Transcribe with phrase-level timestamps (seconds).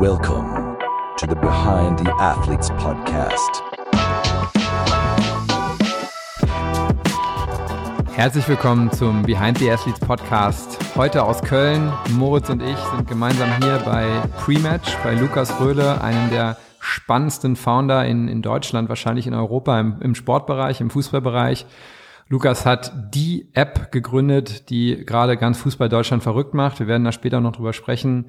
[0.00, 0.78] Welcome
[1.16, 3.64] to the Behind the Athletes podcast.
[8.12, 10.78] Herzlich willkommen zum Behind the Athletes Podcast.
[10.94, 11.92] Heute aus Köln.
[12.10, 14.06] Moritz und ich sind gemeinsam hier bei
[14.38, 20.00] Prematch bei Lukas Röhle, einem der spannendsten Founder in, in Deutschland, wahrscheinlich in Europa im,
[20.00, 21.66] im Sportbereich, im Fußballbereich.
[22.28, 26.78] Lukas hat die App gegründet, die gerade ganz Fußball Deutschland verrückt macht.
[26.78, 28.26] Wir werden da später noch drüber sprechen.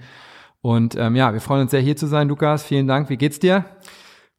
[0.62, 2.64] Und ähm, ja, wir freuen uns sehr hier zu sein, Lukas.
[2.64, 3.10] Vielen Dank.
[3.10, 3.66] Wie geht's dir?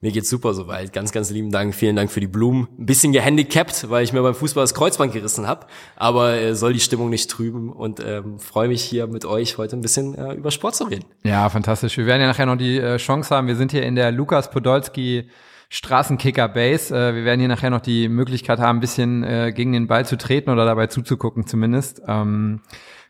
[0.02, 0.95] Mir geht's super soweit.
[0.95, 1.74] Ganz, ganz lieben Dank.
[1.74, 2.69] Vielen Dank für die Blumen.
[2.79, 5.66] Ein bisschen gehandicapt, weil ich mir beim Fußball das Kreuzband gerissen habe.
[5.96, 9.77] Aber äh, soll die Stimmung nicht trüben und ähm, freue mich hier mit euch heute
[9.77, 11.05] ein bisschen äh, über Sport zu reden.
[11.23, 11.98] Ja, fantastisch.
[11.98, 13.46] Wir werden ja nachher noch die äh, Chance haben.
[13.46, 15.29] Wir sind hier in der Lukas Podolski
[15.68, 16.95] Straßenkicker Base.
[16.95, 20.07] Äh, wir werden hier nachher noch die Möglichkeit haben, ein bisschen äh, gegen den Ball
[20.07, 22.01] zu treten oder dabei zuzugucken zumindest.
[22.09, 22.62] Ähm,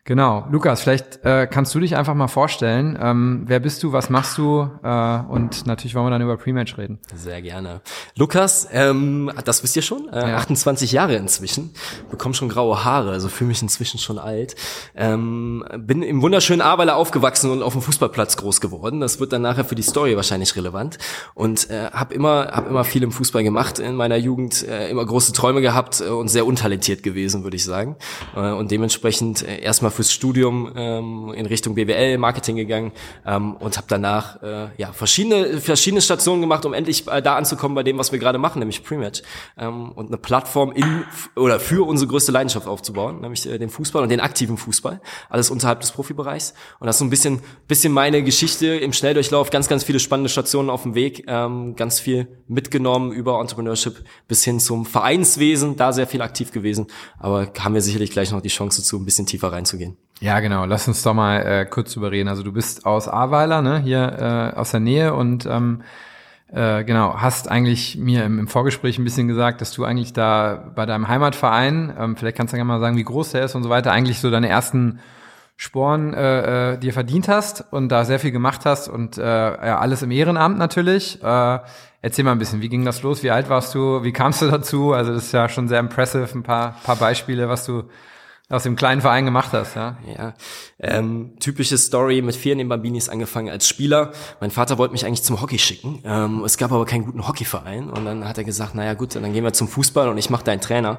[0.03, 2.97] Genau, Lukas, vielleicht äh, kannst du dich einfach mal vorstellen.
[2.99, 4.67] Ähm, wer bist du, was machst du?
[4.81, 6.97] Äh, und natürlich wollen wir dann über Pre-Match reden.
[7.13, 7.81] Sehr gerne.
[8.15, 10.37] Lukas, ähm, das wisst ihr schon, äh, ja.
[10.37, 11.75] 28 Jahre inzwischen,
[12.09, 14.55] bekomme schon graue Haare, also fühle mich inzwischen schon alt.
[14.95, 19.01] Ähm, bin im wunderschönen Ahrweiler aufgewachsen und auf dem Fußballplatz groß geworden.
[19.01, 20.97] Das wird dann nachher für die Story wahrscheinlich relevant.
[21.35, 25.05] Und äh, habe immer, hab immer viel im Fußball gemacht in meiner Jugend, äh, immer
[25.05, 27.97] große Träume gehabt äh, und sehr untalentiert gewesen, würde ich sagen.
[28.35, 32.91] Äh, und dementsprechend äh, erstmal erstmal fürs Studium ähm, in Richtung BWL Marketing gegangen
[33.25, 37.75] ähm, und habe danach äh, ja verschiedene verschiedene Stationen gemacht, um endlich äh, da anzukommen
[37.75, 39.21] bei dem, was wir gerade machen, nämlich Prematch
[39.57, 41.03] ähm, und eine Plattform in
[41.35, 45.49] oder für unsere größte Leidenschaft aufzubauen, nämlich äh, den Fußball und den aktiven Fußball, alles
[45.49, 46.53] unterhalb des Profibereichs.
[46.79, 50.29] Und das ist so ein bisschen bisschen meine Geschichte im Schnelldurchlauf, ganz ganz viele spannende
[50.29, 55.93] Stationen auf dem Weg, ähm, ganz viel mitgenommen über Entrepreneurship bis hin zum Vereinswesen, da
[55.93, 59.25] sehr viel aktiv gewesen, aber haben wir sicherlich gleich noch die Chance dazu, ein bisschen
[59.25, 59.97] tiefer reinzugehen gehen.
[60.19, 60.65] Ja, genau.
[60.65, 62.29] Lass uns doch mal äh, kurz überreden.
[62.29, 65.81] Also du bist aus Ahrweiler, ne, hier äh, aus der Nähe und ähm,
[66.53, 70.71] äh, genau, hast eigentlich mir im, im, Vorgespräch ein bisschen gesagt, dass du eigentlich da
[70.75, 73.63] bei deinem Heimatverein, ähm, vielleicht kannst du ja mal sagen, wie groß der ist und
[73.63, 74.99] so weiter, eigentlich so deine ersten
[75.55, 79.79] Sporen äh, äh, dir verdient hast und da sehr viel gemacht hast und äh, ja,
[79.79, 81.23] alles im Ehrenamt natürlich.
[81.23, 81.59] Äh,
[82.01, 83.23] erzähl mal ein bisschen, wie ging das los?
[83.23, 84.03] Wie alt warst du?
[84.03, 84.93] Wie kamst du dazu?
[84.93, 87.83] Also das ist ja schon sehr impressive, ein paar, paar Beispiele, was du
[88.51, 89.97] aus dem kleinen Verein gemacht hast, ja?
[90.17, 90.33] Ja,
[90.79, 94.11] ähm, typische Story mit vier Bambinis angefangen als Spieler.
[94.39, 96.01] Mein Vater wollte mich eigentlich zum Hockey schicken.
[96.03, 99.31] Ähm, es gab aber keinen guten Hockeyverein und dann hat er gesagt, naja gut, dann
[99.33, 100.97] gehen wir zum Fußball und ich mache deinen Trainer.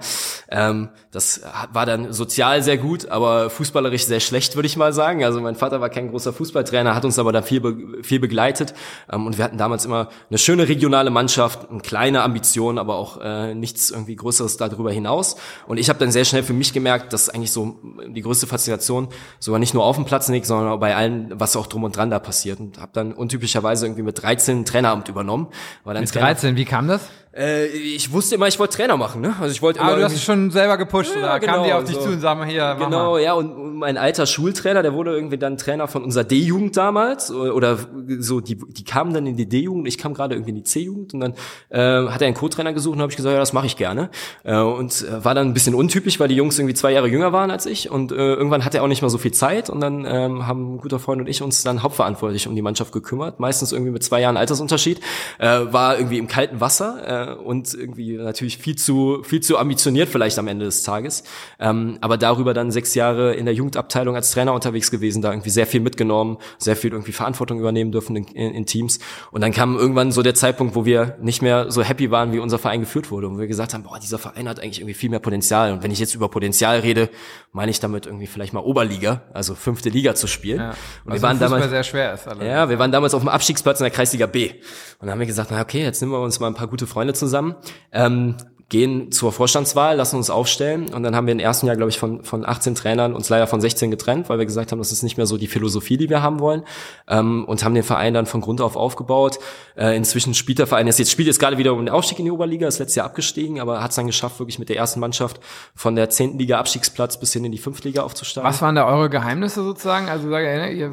[0.50, 1.42] Ähm, das
[1.72, 5.24] war dann sozial sehr gut, aber fußballerisch sehr schlecht, würde ich mal sagen.
[5.24, 8.74] Also mein Vater war kein großer Fußballtrainer, hat uns aber da viel, be viel begleitet
[9.12, 13.20] ähm, und wir hatten damals immer eine schöne regionale Mannschaft, eine kleine Ambition, aber auch
[13.20, 15.36] äh, nichts irgendwie Größeres darüber hinaus.
[15.66, 19.08] Und ich habe dann sehr schnell für mich gemerkt, dass eigentlich so die größte Faszination
[19.40, 21.96] sogar nicht nur auf dem Platz liegt, sondern auch bei allem, was auch drum und
[21.96, 22.60] dran da passiert.
[22.60, 25.48] Und habe dann untypischerweise irgendwie mit 13 Traineramt übernommen.
[25.82, 27.08] War dann mit 13, wie kam das?
[27.34, 29.34] Äh, ich wusste immer, ich wollte Trainer machen, ne?
[29.40, 29.88] Also ich wollte immer.
[29.88, 31.40] Aber du hast es schon selber gepusht, ja, oder?
[31.40, 32.02] Genau, Kamen die auf dich so.
[32.02, 33.22] zu und sagen, hier, mach Genau, mal.
[33.22, 37.78] ja, und mein alter Schultrainer, der wurde irgendwie dann Trainer von unserer D-Jugend damals, oder
[38.18, 41.14] so, die, die kamen dann in die D-Jugend, ich kam gerade irgendwie in die C-Jugend
[41.14, 41.32] und dann
[41.70, 44.10] äh, hat er einen Co-Trainer gesucht und habe ich gesagt, ja, das mache ich gerne.
[44.44, 47.32] Äh, und äh, war dann ein bisschen untypisch, weil die Jungs irgendwie zwei Jahre jünger
[47.32, 49.80] waren als ich und äh, irgendwann hatte er auch nicht mehr so viel Zeit und
[49.80, 53.40] dann ähm, haben ein guter Freund und ich uns dann hauptverantwortlich um die Mannschaft gekümmert,
[53.40, 55.00] meistens irgendwie mit zwei Jahren Altersunterschied,
[55.38, 60.08] äh, war irgendwie im kalten Wasser äh, und irgendwie natürlich viel zu, viel zu ambitioniert
[60.08, 61.24] vielleicht am Ende des Tages.
[61.58, 65.50] Ähm, aber darüber dann sechs Jahre in der Jugendabteilung als Trainer unterwegs gewesen, da irgendwie
[65.50, 68.98] sehr viel mitgenommen, sehr viel irgendwie Verantwortung übernehmen dürfen in, in, in Teams.
[69.30, 72.38] Und dann kam irgendwann so der Zeitpunkt, wo wir nicht mehr so happy waren, wie
[72.38, 73.28] unser Verein geführt wurde.
[73.28, 75.72] Und wir gesagt haben, boah, dieser Verein hat eigentlich irgendwie viel mehr Potenzial.
[75.72, 77.10] Und wenn ich jetzt über Potenzial rede,
[77.52, 80.58] meine ich damit irgendwie vielleicht mal Oberliga, also fünfte Liga zu spielen.
[80.58, 80.74] Ja,
[81.04, 82.26] und wir waren damals sehr schwer ist.
[82.26, 82.48] Allerdings.
[82.48, 84.50] Ja, wir waren damals auf dem Abstiegsplatz in der Kreisliga B.
[84.50, 84.58] Und
[85.00, 87.11] dann haben wir gesagt, na okay, jetzt nehmen wir uns mal ein paar gute Freunde
[87.14, 87.56] zusammen.
[87.92, 88.36] Ähm,
[88.72, 91.98] gehen zur Vorstandswahl, lassen uns aufstellen und dann haben wir im ersten Jahr, glaube ich,
[91.98, 95.02] von, von 18 Trainern uns leider von 16 getrennt, weil wir gesagt haben, das ist
[95.02, 96.62] nicht mehr so die Philosophie, die wir haben wollen
[97.06, 99.38] ähm, und haben den Verein dann von Grund auf aufgebaut.
[99.76, 102.30] Äh, inzwischen spielt der Verein, jetzt spielt jetzt gerade wieder um den Aufstieg in die
[102.30, 105.38] Oberliga, ist letztes Jahr abgestiegen, aber hat es dann geschafft, wirklich mit der ersten Mannschaft
[105.74, 106.38] von der 10.
[106.38, 107.84] Liga Abstiegsplatz bis hin in die 5.
[107.84, 108.48] Liga aufzusteigen.
[108.48, 110.08] Was waren da eure Geheimnisse sozusagen?
[110.08, 110.90] Also sag, ihr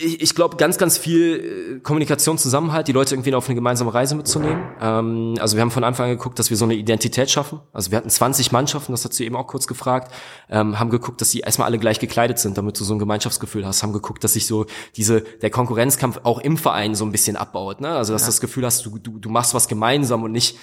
[0.00, 3.92] ich, ich glaube, ganz, ganz viel äh, Kommunikation, Zusammenhalt, die Leute irgendwie auf eine gemeinsame
[3.92, 4.62] Reise mitzunehmen.
[4.80, 7.60] Ähm, also wir haben von Anfang an geguckt, dass wir so eine Idee Identität schaffen.
[7.72, 10.12] Also wir hatten 20 Mannschaften, das hat sie eben auch kurz gefragt,
[10.48, 13.66] ähm, haben geguckt, dass sie erstmal alle gleich gekleidet sind, damit du so ein Gemeinschaftsgefühl
[13.66, 17.36] hast, haben geguckt, dass sich so diese, der Konkurrenzkampf auch im Verein so ein bisschen
[17.36, 17.88] abbaut, ne?
[17.88, 18.26] Also dass ja.
[18.26, 20.56] du das Gefühl hast, du, du, du machst was gemeinsam und nicht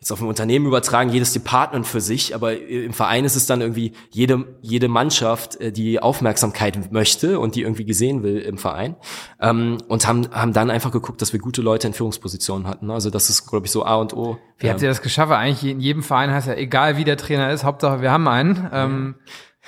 [0.00, 3.60] jetzt auf ein Unternehmen übertragen, jedes Department für sich, aber im Verein ist es dann
[3.60, 8.94] irgendwie jede, jede Mannschaft, äh, die Aufmerksamkeit möchte und die irgendwie gesehen will im Verein.
[9.40, 12.90] Ähm, und haben, haben dann einfach geguckt, dass wir gute Leute in Führungspositionen hatten.
[12.90, 14.38] Also das ist, glaube ich, so A und O.
[14.58, 15.32] Wie habt ihr das geschafft?
[15.32, 18.68] Eigentlich in jedem Verein heißt ja, egal wie der Trainer ist, Hauptsache wir haben einen.
[18.72, 19.14] Ähm,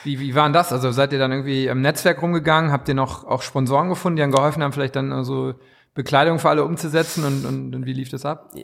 [0.05, 0.73] wie, wie war denn das?
[0.73, 2.71] Also seid ihr dann irgendwie im Netzwerk rumgegangen?
[2.71, 5.55] Habt ihr noch auch Sponsoren gefunden, die dann geholfen haben, vielleicht dann so
[6.02, 8.55] Bekleidung für alle umzusetzen und, und, und wie lief das ab?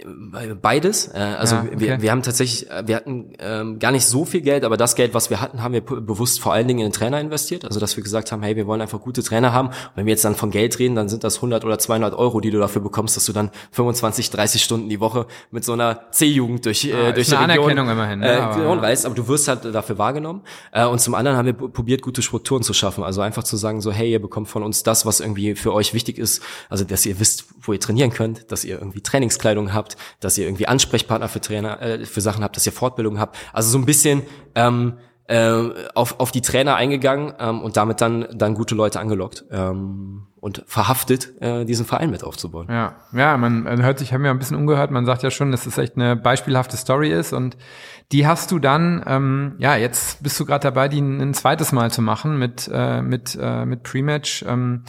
[0.62, 1.08] Beides.
[1.08, 1.74] Äh, also ja, okay.
[1.78, 4.94] wir, wir haben tatsächlich, äh, wir hatten ähm, gar nicht so viel Geld, aber das
[4.94, 7.66] Geld, was wir hatten, haben wir bewusst vor allen Dingen in den Trainer investiert.
[7.66, 9.68] Also dass wir gesagt haben, hey, wir wollen einfach gute Trainer haben.
[9.68, 12.40] Und wenn wir jetzt dann von Geld reden, dann sind das 100 oder 200 Euro,
[12.40, 16.10] die du dafür bekommst, dass du dann 25, 30 Stunden die Woche mit so einer
[16.10, 18.32] C-Jugend durch, äh, ah, durch die Region, Anerkennung immerhin, ne?
[18.32, 19.04] äh, aber, reist.
[19.04, 20.40] Aber du wirst halt dafür wahrgenommen.
[20.72, 23.04] Äh, und zum anderen haben wir probiert, gute Strukturen zu schaffen.
[23.04, 25.92] Also einfach zu sagen, so hey, ihr bekommt von uns das, was irgendwie für euch
[25.92, 26.42] wichtig ist.
[26.70, 27.25] Also dass ihr wisst,
[27.60, 31.80] wo ihr trainieren könnt, dass ihr irgendwie Trainingskleidung habt, dass ihr irgendwie Ansprechpartner für Trainer,
[31.82, 33.36] äh, für Sachen habt, dass ihr Fortbildung habt.
[33.52, 34.22] Also so ein bisschen
[34.54, 39.44] ähm, äh, auf, auf die Trainer eingegangen ähm, und damit dann, dann gute Leute angelockt
[39.50, 42.68] ähm, und verhaftet, äh, diesen Verein mit aufzubauen.
[42.70, 45.66] Ja, ja, man hört sich, haben wir ein bisschen umgehört, man sagt ja schon, dass
[45.66, 47.56] es echt eine beispielhafte Story ist und
[48.12, 51.72] die hast du dann, ähm, ja, jetzt bist du gerade dabei, die ein, ein, zweites
[51.72, 54.44] Mal zu machen mit, äh, mit, äh, mit Prematch.
[54.46, 54.84] Ähm,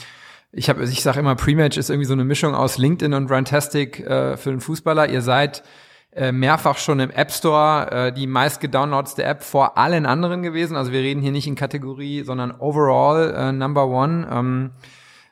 [0.52, 4.00] ich habe, ich sage immer, Prematch ist irgendwie so eine Mischung aus LinkedIn und Runtastic
[4.00, 5.10] äh, für den Fußballer.
[5.10, 5.64] Ihr seid
[6.14, 10.76] äh, mehrfach schon im App Store äh, die meist gedownloadste App vor allen anderen gewesen.
[10.76, 14.28] Also wir reden hier nicht in Kategorie, sondern overall äh, Number One.
[14.32, 14.72] Ähm,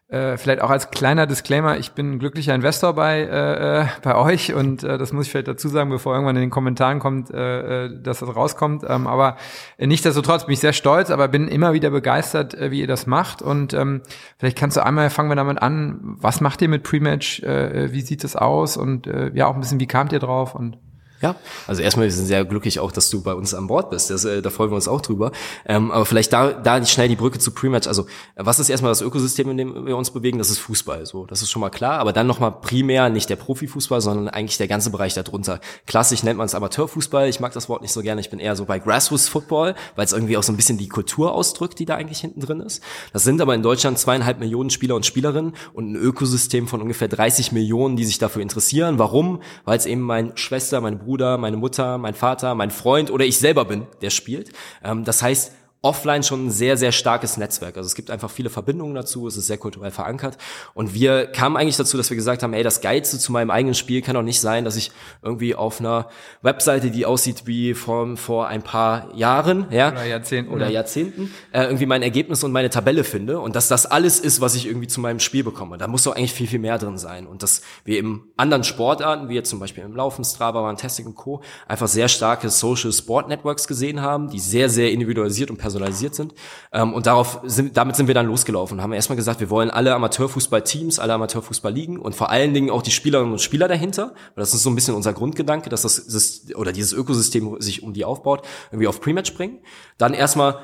[0.08, 4.16] äh, vielleicht auch als kleiner Disclaimer, ich bin ein glücklicher Investor bei, äh, äh, bei
[4.16, 7.32] euch und äh, das muss ich vielleicht dazu sagen, bevor irgendwann in den Kommentaren kommt,
[7.32, 8.84] äh, äh dass das rauskommt.
[8.88, 9.38] Ähm, aber
[9.78, 13.08] äh, nichtsdestotrotz bin ich sehr stolz, aber bin immer wieder begeistert, äh, wie ihr das
[13.08, 13.42] macht.
[13.42, 14.04] Und ähm,
[14.38, 18.02] vielleicht kannst du einmal, fangen wir damit an, was macht ihr mit Prematch, äh, wie
[18.02, 20.78] sieht es aus und äh, ja auch ein bisschen, wie kamt ihr drauf und
[21.22, 21.36] ja,
[21.66, 24.10] also erstmal, wir sind sehr glücklich auch, dass du bei uns an Bord bist.
[24.10, 25.32] Das, äh, da freuen wir uns auch drüber.
[25.66, 27.88] Ähm, aber vielleicht da, da schnell die Brücke zu Pre-Match.
[27.88, 30.40] Also was ist erstmal das Ökosystem, in dem wir uns bewegen?
[30.40, 31.06] Das ist Fußball.
[31.06, 32.00] So, das ist schon mal klar.
[32.00, 35.62] Aber dann nochmal primär nicht der Profifußball, sondern eigentlich der ganze Bereich darunter.
[35.88, 37.30] Klassisch nennt man es Amateurfußball.
[37.30, 38.20] Ich mag das Wort nicht so gerne.
[38.20, 40.90] Ich bin eher so bei Grassroots Football, weil es irgendwie auch so ein bisschen die
[40.90, 42.84] Kultur ausdrückt, die da eigentlich hinten drin ist.
[43.14, 47.08] Das sind aber in Deutschland zweieinhalb Millionen Spieler und Spielerinnen und ein Ökosystem von ungefähr
[47.08, 49.00] 30 Millionen, die sich dafür interessieren.
[49.00, 49.42] Warum?
[49.64, 53.38] Weil es eben meine Schwester, meine Bruder, meine Mutter, mein Vater, mein Freund oder ich
[53.38, 54.52] selber bin, der spielt.
[54.84, 55.54] Ähm, das heißt,
[55.86, 57.78] offline schon ein sehr, sehr starkes Netzwerk.
[57.78, 60.36] Also es gibt einfach viele Verbindungen dazu, es ist sehr kulturell verankert.
[60.74, 63.76] Und wir kamen eigentlich dazu, dass wir gesagt haben, ey, das Geilste zu meinem eigenen
[63.76, 64.92] Spiel kann doch nicht sein, dass ich
[65.22, 66.10] irgendwie auf einer
[66.42, 71.66] Webseite, die aussieht wie vor, vor ein paar Jahren, ja, oder Jahrzehnten, oder Jahrzehnten äh,
[71.66, 74.88] irgendwie mein Ergebnis und meine Tabelle finde und dass das alles ist, was ich irgendwie
[74.88, 75.78] zu meinem Spiel bekomme.
[75.78, 77.28] Da muss doch eigentlich viel, viel mehr drin sein.
[77.28, 81.14] Und dass wir im anderen Sportarten, wie jetzt zum Beispiel im Laufen, Strava, Fantastic und
[81.14, 85.75] Co., einfach sehr starke Social Sport Networks gesehen haben, die sehr, sehr individualisiert und personalisiert
[85.76, 86.34] personalisiert sind.
[86.72, 88.82] Ähm, und darauf sind, damit sind wir dann losgelaufen.
[88.82, 92.92] Haben erstmal gesagt, wir wollen alle Amateurfußballteams, alle Amateurfußballligen und vor allen Dingen auch die
[92.92, 94.12] Spielerinnen und Spieler dahinter.
[94.12, 97.94] Und das ist so ein bisschen unser Grundgedanke, dass das oder dieses Ökosystem sich um
[97.94, 99.60] die aufbaut, irgendwie auf Prematch bringen.
[99.98, 100.60] Dann erstmal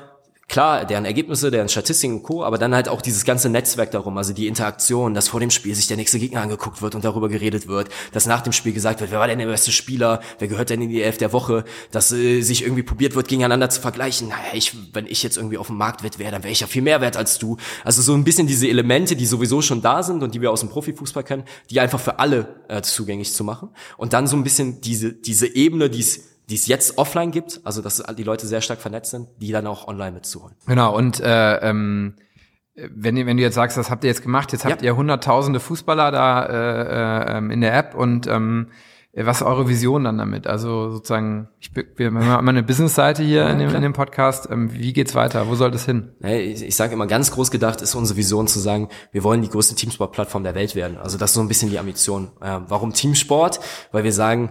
[0.52, 4.18] klar, deren Ergebnisse, deren Statistiken und Co., aber dann halt auch dieses ganze Netzwerk darum,
[4.18, 7.30] also die Interaktion, dass vor dem Spiel sich der nächste Gegner angeguckt wird und darüber
[7.30, 10.48] geredet wird, dass nach dem Spiel gesagt wird, wer war denn der beste Spieler, wer
[10.48, 13.80] gehört denn in die Elf der Woche, dass äh, sich irgendwie probiert wird, gegeneinander zu
[13.80, 14.28] vergleichen.
[14.28, 16.82] Naja, ich, wenn ich jetzt irgendwie auf dem Marktwert wäre, dann wäre ich ja viel
[16.82, 17.56] mehr wert als du.
[17.82, 20.60] Also so ein bisschen diese Elemente, die sowieso schon da sind und die wir aus
[20.60, 23.70] dem Profifußball kennen, die einfach für alle äh, zugänglich zu machen.
[23.96, 27.62] Und dann so ein bisschen diese, diese Ebene, die es die es jetzt offline gibt,
[27.64, 30.54] also dass die Leute sehr stark vernetzt sind, die dann auch online mitzuholen.
[30.66, 32.16] Genau, und äh, ähm,
[32.74, 34.88] wenn, wenn du jetzt sagst, das habt ihr jetzt gemacht, jetzt habt ja.
[34.88, 38.68] ihr hunderttausende Fußballer da äh, äh, in der App und ähm,
[39.14, 40.46] was ist eure Vision dann damit?
[40.46, 44.48] Also sozusagen, ich, wir haben immer eine Business-Seite hier ja, in, dem, in dem Podcast.
[44.50, 45.48] Ähm, wie geht's weiter?
[45.48, 46.12] Wo soll das hin?
[46.20, 49.48] Ich, ich sage immer, ganz groß gedacht ist unsere Vision zu sagen, wir wollen die
[49.50, 50.98] größte Teamsport-Plattform der Welt werden.
[50.98, 52.30] Also das ist so ein bisschen die Ambition.
[52.42, 53.60] Äh, warum Teamsport?
[53.90, 54.50] Weil wir sagen,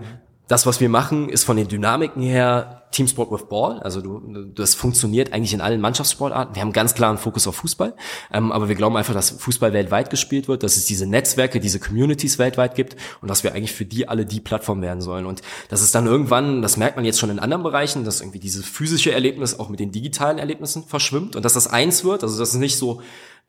[0.52, 3.80] das, was wir machen, ist von den Dynamiken her Teamsport with Ball.
[3.80, 4.20] Also du,
[4.54, 6.56] das funktioniert eigentlich in allen Mannschaftssportarten.
[6.56, 7.96] Wir haben ganz klaren Fokus auf Fußball,
[8.34, 11.80] ähm, aber wir glauben einfach, dass Fußball weltweit gespielt wird, dass es diese Netzwerke, diese
[11.80, 15.26] Communities weltweit gibt und dass wir eigentlich für die alle die Plattform werden sollen.
[15.26, 18.40] Und das ist dann irgendwann, das merkt man jetzt schon in anderen Bereichen, dass irgendwie
[18.40, 22.24] dieses physische Erlebnis auch mit den digitalen Erlebnissen verschwimmt und dass das eins wird.
[22.24, 23.02] Also dass es nicht so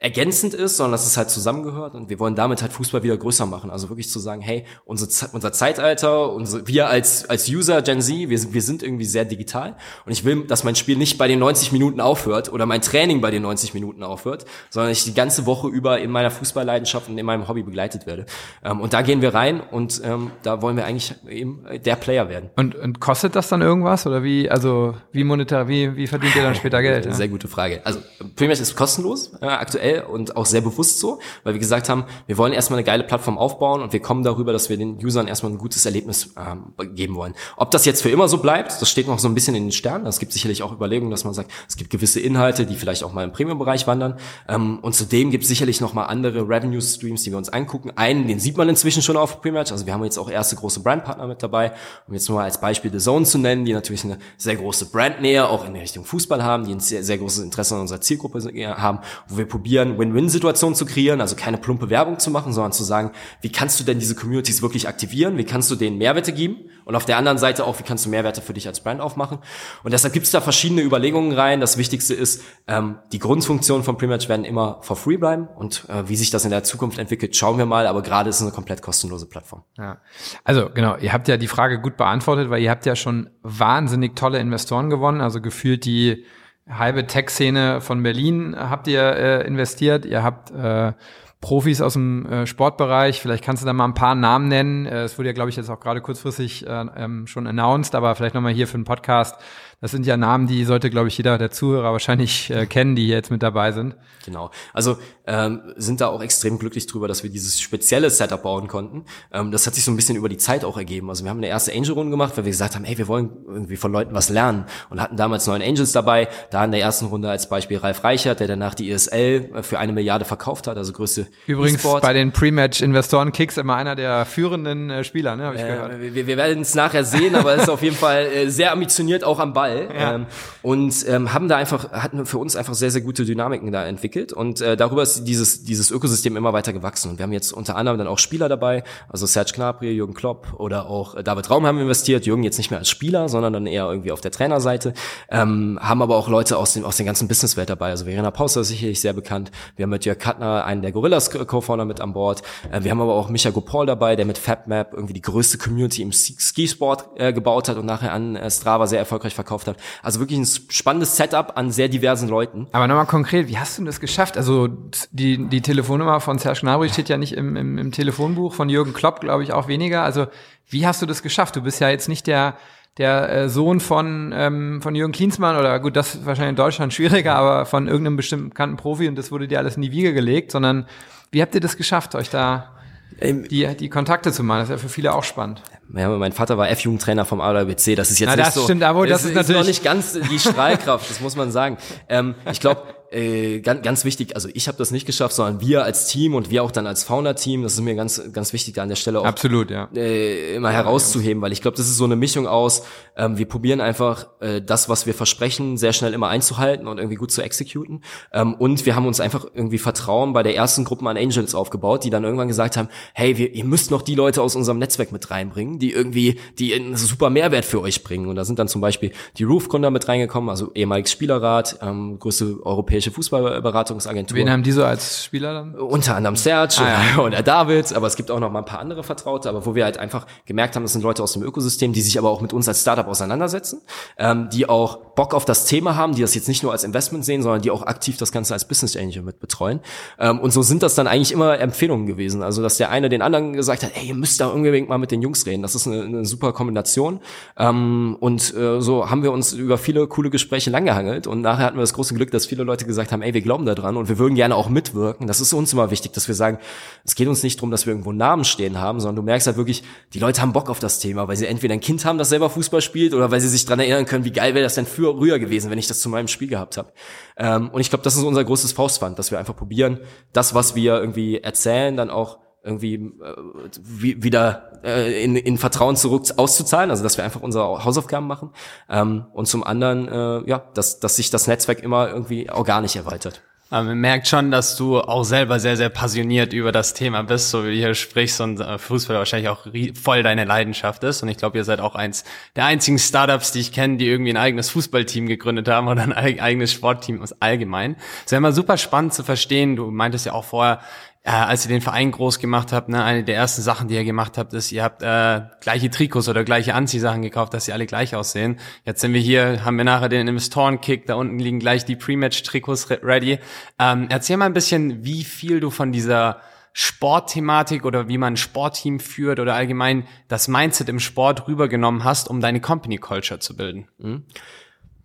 [0.02, 3.46] ergänzend ist, sondern dass es halt zusammengehört und wir wollen damit halt Fußball wieder größer
[3.46, 3.70] machen.
[3.70, 8.28] Also wirklich zu sagen, hey, unsere, unser Zeitalter, unsere, wir als, als User Gen Z,
[8.28, 11.28] wir sind, wir sind irgendwie sehr digital und ich will, dass mein Spiel nicht bei
[11.28, 15.14] den 90 Minuten aufhört oder mein Training bei den 90 Minuten aufhört, sondern ich die
[15.14, 18.26] ganze Woche über in meiner Fußballleidenschaft und in meinem Hobby begleitet werde.
[18.64, 22.28] Ähm, und da gehen wir rein und ähm, da wollen wir eigentlich eben der Player
[22.28, 22.50] werden.
[22.56, 26.42] Und, und kostet das dann irgendwas oder wie, also wie monetär, wie, wie verdient ihr
[26.42, 27.14] dann später Geld?
[27.14, 27.82] Sehr gute Frage.
[27.84, 28.00] Also
[28.34, 32.04] Premium ist kostenlos äh, aktuell aktuell und auch sehr bewusst so, weil wir gesagt haben,
[32.26, 35.28] wir wollen erstmal eine geile Plattform aufbauen und wir kommen darüber, dass wir den Usern
[35.28, 37.34] erstmal ein gutes Erlebnis ähm, geben wollen.
[37.56, 39.72] Ob das jetzt für immer so bleibt, das steht noch so ein bisschen in den
[39.72, 40.06] Sternen.
[40.06, 43.12] Es gibt sicherlich auch Überlegungen, dass man sagt, es gibt gewisse Inhalte, die vielleicht auch
[43.12, 44.18] mal im Premium-Bereich wandern.
[44.48, 47.92] Ähm, und zudem gibt es sicherlich noch mal andere Revenue-Streams, die wir uns angucken.
[47.96, 49.52] Einen, den sieht man inzwischen schon auf Premium.
[49.52, 51.72] Also wir haben jetzt auch erste große Brandpartner mit dabei.
[52.08, 54.86] Um jetzt nur mal als Beispiel The Zone zu nennen, die natürlich eine sehr große
[54.86, 58.40] Brandnähe auch in Richtung Fußball haben, die ein sehr, sehr großes Interesse an unserer Zielgruppe
[58.76, 62.72] haben, wo wir probieren, probieren, Win-Win-Situationen zu kreieren, also keine plumpe Werbung zu machen, sondern
[62.72, 66.32] zu sagen, wie kannst du denn diese Communities wirklich aktivieren, wie kannst du denen Mehrwerte
[66.32, 69.00] geben und auf der anderen Seite auch, wie kannst du Mehrwerte für dich als Brand
[69.00, 69.38] aufmachen.
[69.82, 71.60] Und deshalb gibt es da verschiedene Überlegungen rein.
[71.60, 76.06] Das Wichtigste ist, ähm, die Grundfunktionen von Prematch werden immer for free bleiben und äh,
[76.06, 78.50] wie sich das in der Zukunft entwickelt, schauen wir mal, aber gerade ist es eine
[78.50, 79.62] komplett kostenlose Plattform.
[79.78, 80.02] Ja.
[80.44, 84.16] Also genau, ihr habt ja die Frage gut beantwortet, weil ihr habt ja schon wahnsinnig
[84.16, 86.26] tolle Investoren gewonnen, also gefühlt die
[86.68, 90.04] halbe Tech-Szene von Berlin habt ihr äh, investiert.
[90.04, 90.92] Ihr habt äh,
[91.40, 93.20] Profis aus dem äh, Sportbereich.
[93.20, 94.86] Vielleicht kannst du da mal ein paar Namen nennen.
[94.86, 98.14] Äh, es wurde ja, glaube ich, jetzt auch gerade kurzfristig äh, ähm, schon announced, aber
[98.14, 99.36] vielleicht nochmal hier für den Podcast.
[99.82, 103.06] Das sind ja Namen, die sollte, glaube ich, jeder der Zuhörer wahrscheinlich äh, kennen, die
[103.06, 103.96] hier jetzt mit dabei sind.
[104.24, 104.52] Genau.
[104.72, 104.96] Also
[105.26, 109.04] ähm, sind da auch extrem glücklich drüber, dass wir dieses spezielle Setup bauen konnten.
[109.32, 111.10] Ähm, das hat sich so ein bisschen über die Zeit auch ergeben.
[111.10, 113.74] Also wir haben eine erste Angel-Runde gemacht, weil wir gesagt haben, hey, wir wollen irgendwie
[113.74, 116.28] von Leuten was lernen und hatten damals neun Angels dabei.
[116.52, 119.80] Da in der ersten Runde als Beispiel Ralf Reichert, der danach die ESL äh, für
[119.80, 124.90] eine Milliarde verkauft hat, also größte Übrigens e bei den Pre-Match-Investoren-Kicks immer einer der führenden
[124.90, 126.00] äh, Spieler, ne, habe ich äh, gehört.
[126.00, 129.24] Wir, wir werden es nachher sehen, aber er ist auf jeden Fall äh, sehr ambitioniert
[129.24, 129.71] auch am Ball.
[129.72, 130.14] Ball ja.
[130.14, 130.26] ähm,
[130.62, 134.32] und ähm, haben da einfach hatten für uns einfach sehr sehr gute Dynamiken da entwickelt
[134.32, 137.76] und äh, darüber ist dieses dieses Ökosystem immer weiter gewachsen und wir haben jetzt unter
[137.76, 141.66] anderem dann auch Spieler dabei, also Serge Gnabry, Jürgen Klopp oder auch äh, David Raum
[141.66, 144.94] haben investiert, Jürgen jetzt nicht mehr als Spieler, sondern dann eher irgendwie auf der Trainerseite,
[145.30, 148.60] ähm, haben aber auch Leute aus dem aus den ganzen Businesswelt dabei, also Verena Pauster
[148.60, 152.12] ist sicherlich sehr bekannt, wir haben mit Jörg Kattner einen der Gorillas Co-Founder mit an
[152.12, 155.58] Bord, äh, wir haben aber auch Micha Gopal dabei, der mit FabMap irgendwie die größte
[155.58, 159.66] Community im Skisport äh, gebaut hat und nachher an äh, Strava sehr erfolgreich verkauft gekauft
[159.66, 159.76] hat.
[160.02, 162.66] Also wirklich ein spannendes Setup an sehr diversen Leuten.
[162.72, 164.36] Aber nochmal konkret, wie hast du das geschafft?
[164.36, 164.68] Also
[165.10, 168.92] die, die Telefonnummer von Serge Gnabry steht ja nicht im, im, im Telefonbuch, von Jürgen
[168.92, 170.02] Klopp glaube ich auch weniger.
[170.02, 170.26] Also
[170.68, 171.56] wie hast du das geschafft?
[171.56, 172.56] Du bist ja jetzt nicht der
[172.98, 176.92] der äh, Sohn von, ähm, von Jürgen Klinsmann oder gut, das ist wahrscheinlich in Deutschland
[176.92, 180.12] schwieriger, aber von irgendeinem bestimmten bekannten Profi und das wurde dir alles in die Wiege
[180.12, 180.84] gelegt, sondern
[181.30, 182.72] wie habt ihr das geschafft, euch da
[183.18, 184.60] ähm, die, die Kontakte zu machen.
[184.60, 185.62] Das ist ja für viele auch spannend.
[185.94, 187.96] Ja, mein Vater war F-Jugendtrainer vom ADBC.
[187.96, 188.64] Das ist jetzt Na, nicht das so.
[188.64, 191.10] Stimmt, aber das ist, ist natürlich noch nicht ganz die Strahlkraft.
[191.10, 191.76] das muss man sagen.
[192.08, 192.82] Ähm, ich glaube,
[193.12, 196.50] äh, ganz, ganz wichtig, also ich habe das nicht geschafft, sondern wir als Team und
[196.50, 199.20] wir auch dann als Founder-Team, das ist mir ganz, ganz wichtig, da an der Stelle
[199.20, 199.88] auch Absolut, ja.
[199.94, 202.84] äh, immer herauszuheben, weil ich glaube, das ist so eine Mischung aus,
[203.16, 207.16] ähm, wir probieren einfach äh, das, was wir versprechen, sehr schnell immer einzuhalten und irgendwie
[207.16, 208.02] gut zu exekuten.
[208.32, 212.04] Ähm, und wir haben uns einfach irgendwie Vertrauen bei der ersten Gruppe an Angels aufgebaut,
[212.04, 215.12] die dann irgendwann gesagt haben, hey, wir, ihr müsst noch die Leute aus unserem Netzwerk
[215.12, 218.28] mit reinbringen, die irgendwie, die einen super Mehrwert für euch bringen.
[218.28, 222.64] Und da sind dann zum Beispiel die Roof-Gründer mit reingekommen, also ehemaliges Spielerrat, ähm, größte
[222.64, 224.36] europäische europäische Fußballberatungsagentur.
[224.36, 225.74] Wen haben die so als Spieler dann?
[225.74, 227.22] Unter anderem Serge ah, ja.
[227.22, 229.84] und David, aber es gibt auch noch mal ein paar andere Vertraute, aber wo wir
[229.84, 232.52] halt einfach gemerkt haben, das sind Leute aus dem Ökosystem, die sich aber auch mit
[232.52, 233.82] uns als Startup auseinandersetzen,
[234.18, 237.24] ähm, die auch Bock auf das Thema haben, die das jetzt nicht nur als Investment
[237.24, 239.80] sehen, sondern die auch aktiv das Ganze als Business Angel mit betreuen.
[240.18, 242.42] Ähm, und so sind das dann eigentlich immer Empfehlungen gewesen.
[242.42, 245.10] Also, dass der eine den anderen gesagt hat, ey, ihr müsst da unbedingt mal mit
[245.10, 245.62] den Jungs reden.
[245.62, 247.20] Das ist eine, eine super Kombination.
[247.58, 251.26] Ähm, und äh, so haben wir uns über viele coole Gespräche langgehangelt.
[251.26, 253.66] Und nachher hatten wir das große Glück, dass viele Leute gesagt haben, ey, wir glauben
[253.66, 255.26] da dran und wir würden gerne auch mitwirken.
[255.26, 256.58] Das ist uns immer wichtig, dass wir sagen,
[257.04, 259.56] es geht uns nicht darum, dass wir irgendwo Namen stehen haben, sondern du merkst halt
[259.56, 259.82] wirklich,
[260.14, 262.50] die Leute haben Bock auf das Thema, weil sie entweder ein Kind haben, das selber
[262.50, 265.01] Fußball spielt, oder weil sie sich dran erinnern können, wie geil wäre das denn für
[265.02, 266.92] früher gewesen, wenn ich das zu meinem Spiel gehabt habe.
[267.36, 270.00] Ähm, und ich glaube, das ist unser großes Faustpfand, dass wir einfach probieren,
[270.32, 276.26] das, was wir irgendwie erzählen, dann auch irgendwie äh, wieder äh, in, in Vertrauen zurück
[276.36, 278.50] auszuzahlen, also dass wir einfach unsere Hausaufgaben machen
[278.88, 283.42] ähm, und zum anderen äh, ja, dass, dass sich das Netzwerk immer irgendwie organisch erweitert.
[283.72, 287.48] Aber man merkt schon, dass du auch selber sehr, sehr passioniert über das Thema bist,
[287.48, 291.22] so wie du hier sprichst und äh, Fußball wahrscheinlich auch voll deine Leidenschaft ist.
[291.22, 292.24] Und ich glaube, ihr seid auch eins
[292.54, 296.12] der einzigen Startups, die ich kenne, die irgendwie ein eigenes Fußballteam gegründet haben oder ein
[296.12, 297.96] eigenes Sportteam allgemein.
[298.26, 299.74] Es wäre immer super spannend zu verstehen.
[299.74, 300.80] Du meintest ja auch vorher,
[301.24, 304.04] äh, als ihr den Verein groß gemacht habt, ne, eine der ersten Sachen, die ihr
[304.04, 307.86] gemacht habt, ist, ihr habt äh, gleiche Trikots oder gleiche Anziehsachen gekauft, dass sie alle
[307.86, 308.58] gleich aussehen.
[308.84, 312.90] Jetzt sind wir hier, haben wir nachher den Investoren-Kick, da unten liegen gleich die Pre-Match-Trikots
[312.90, 313.38] ready.
[313.78, 316.40] Ähm, erzähl mal ein bisschen, wie viel du von dieser
[316.72, 322.28] Sportthematik oder wie man ein Sportteam führt oder allgemein das Mindset im Sport rübergenommen hast,
[322.28, 323.88] um deine Company Culture zu bilden.
[323.98, 324.24] Mhm.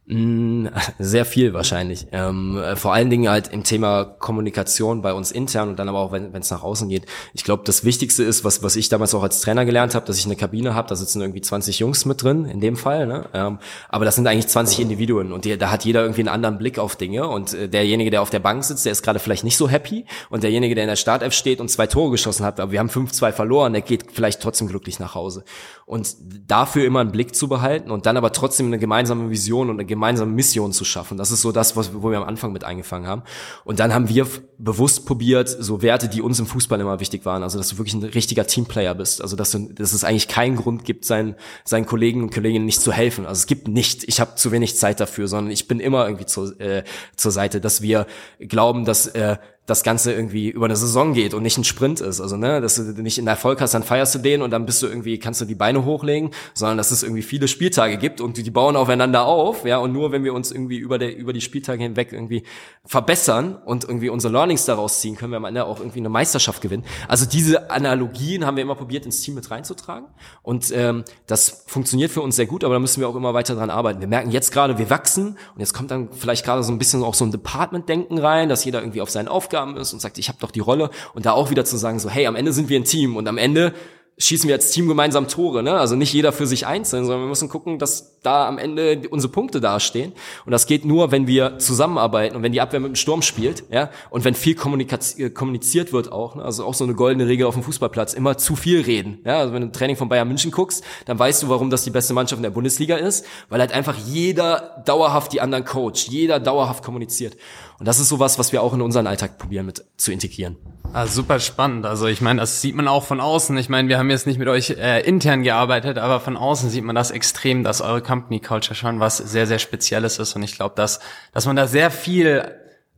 [0.10, 0.68] Mm,
[1.00, 2.08] sehr viel wahrscheinlich.
[2.14, 6.00] Ähm, äh, vor allen Dingen halt im Thema Kommunikation bei uns intern und dann aber
[6.00, 7.06] auch, wenn es nach außen geht.
[7.34, 10.18] Ich glaube, das Wichtigste ist, was, was ich damals auch als Trainer gelernt habe, dass
[10.18, 13.06] ich eine Kabine habe, da sitzen irgendwie 20 Jungs mit drin, in dem Fall.
[13.06, 13.26] Ne?
[13.34, 13.60] Ähm,
[13.90, 16.80] aber das sind eigentlich 20 Individuen und die, da hat jeder irgendwie einen anderen Blick
[16.80, 19.58] auf Dinge und äh, derjenige, der auf der Bank sitzt, der ist gerade vielleicht nicht
[19.58, 22.72] so happy und derjenige, der in der Startelf steht und zwei Tore geschossen hat, aber
[22.72, 25.44] wir haben 5-2 verloren, der geht vielleicht trotzdem glücklich nach Hause.
[25.86, 26.16] Und
[26.48, 29.86] dafür immer einen Blick zu behalten und dann aber trotzdem eine gemeinsame Vision und eine
[29.98, 31.18] gemeinsame Mission zu schaffen.
[31.18, 33.24] Das ist so das, was, wo wir am Anfang mit eingefangen haben.
[33.66, 34.28] Und dann haben wir
[34.60, 37.42] bewusst probiert, so Werte, die uns im Fußball immer wichtig waren.
[37.42, 39.22] Also, dass du wirklich ein richtiger Teamplayer bist.
[39.22, 42.82] Also, dass, du, dass es eigentlich keinen Grund gibt, seinen, seinen Kollegen und Kolleginnen nicht
[42.82, 43.26] zu helfen.
[43.26, 46.28] Also, es gibt nicht, ich habe zu wenig Zeit dafür, sondern ich bin immer irgendwie
[46.28, 46.84] zu, äh,
[47.16, 48.06] zur Seite, dass wir
[48.40, 49.38] glauben, dass äh,
[49.68, 52.22] das Ganze irgendwie über eine Saison geht und nicht ein Sprint ist.
[52.22, 54.82] Also, ne, dass du nicht in Erfolg hast, dann feierst du den und dann bist
[54.82, 58.38] du irgendwie, kannst du die Beine hochlegen, sondern dass es irgendwie viele Spieltage gibt und
[58.38, 61.42] die bauen aufeinander auf, ja, und nur wenn wir uns irgendwie über der, über die
[61.42, 62.44] Spieltage hinweg irgendwie
[62.86, 66.62] verbessern und irgendwie unsere Learnings daraus ziehen, können wir am Ende auch irgendwie eine Meisterschaft
[66.62, 66.86] gewinnen.
[67.10, 70.08] Also diese Analogien haben wir immer probiert, ins Team mit reinzutragen
[70.44, 73.56] und ähm, das funktioniert für uns sehr gut, aber da müssen wir auch immer weiter
[73.56, 74.00] dran arbeiten.
[74.00, 77.04] Wir merken jetzt gerade, wir wachsen und jetzt kommt dann vielleicht gerade so ein bisschen
[77.04, 80.18] auch so ein Department-Denken rein, dass jeder irgendwie auf seinen Aufgaben Aufgaben ist und sagt,
[80.18, 82.54] ich habe doch die Rolle und da auch wieder zu sagen, so hey, am Ende
[82.54, 83.74] sind wir ein Team und am Ende
[84.20, 85.74] schießen wir als Team gemeinsam Tore, ne?
[85.74, 89.32] Also nicht jeder für sich einzeln, sondern wir müssen gucken, dass da am Ende unsere
[89.32, 90.12] Punkte dastehen.
[90.46, 93.64] Und das geht nur, wenn wir zusammenarbeiten und wenn die Abwehr mit dem Sturm spielt,
[93.72, 96.44] ja, und wenn viel äh, kommuniziert wird auch, ne?
[96.44, 99.20] also auch so eine goldene Regel auf dem Fußballplatz, immer zu viel reden.
[99.26, 101.86] Ja, also wenn du ein Training von Bayern München guckst, dann weißt du, warum das
[101.86, 106.10] die beste Mannschaft in der Bundesliga ist, weil halt einfach jeder dauerhaft die anderen coacht,
[106.10, 107.38] jeder dauerhaft kommuniziert.
[107.80, 110.58] Und das ist sowas, was wir auch in unseren Alltag probieren mit zu integrieren.
[110.94, 111.86] Ah, super spannend.
[111.86, 113.56] Also ich meine, das sieht man auch von außen.
[113.58, 116.84] Ich meine, wir haben jetzt nicht mit euch äh, intern gearbeitet, aber von außen sieht
[116.84, 120.36] man das extrem, dass eure Company Culture schon was sehr, sehr Spezielles ist.
[120.36, 121.00] Und ich glaube, dass,
[121.34, 122.44] dass man da sehr viel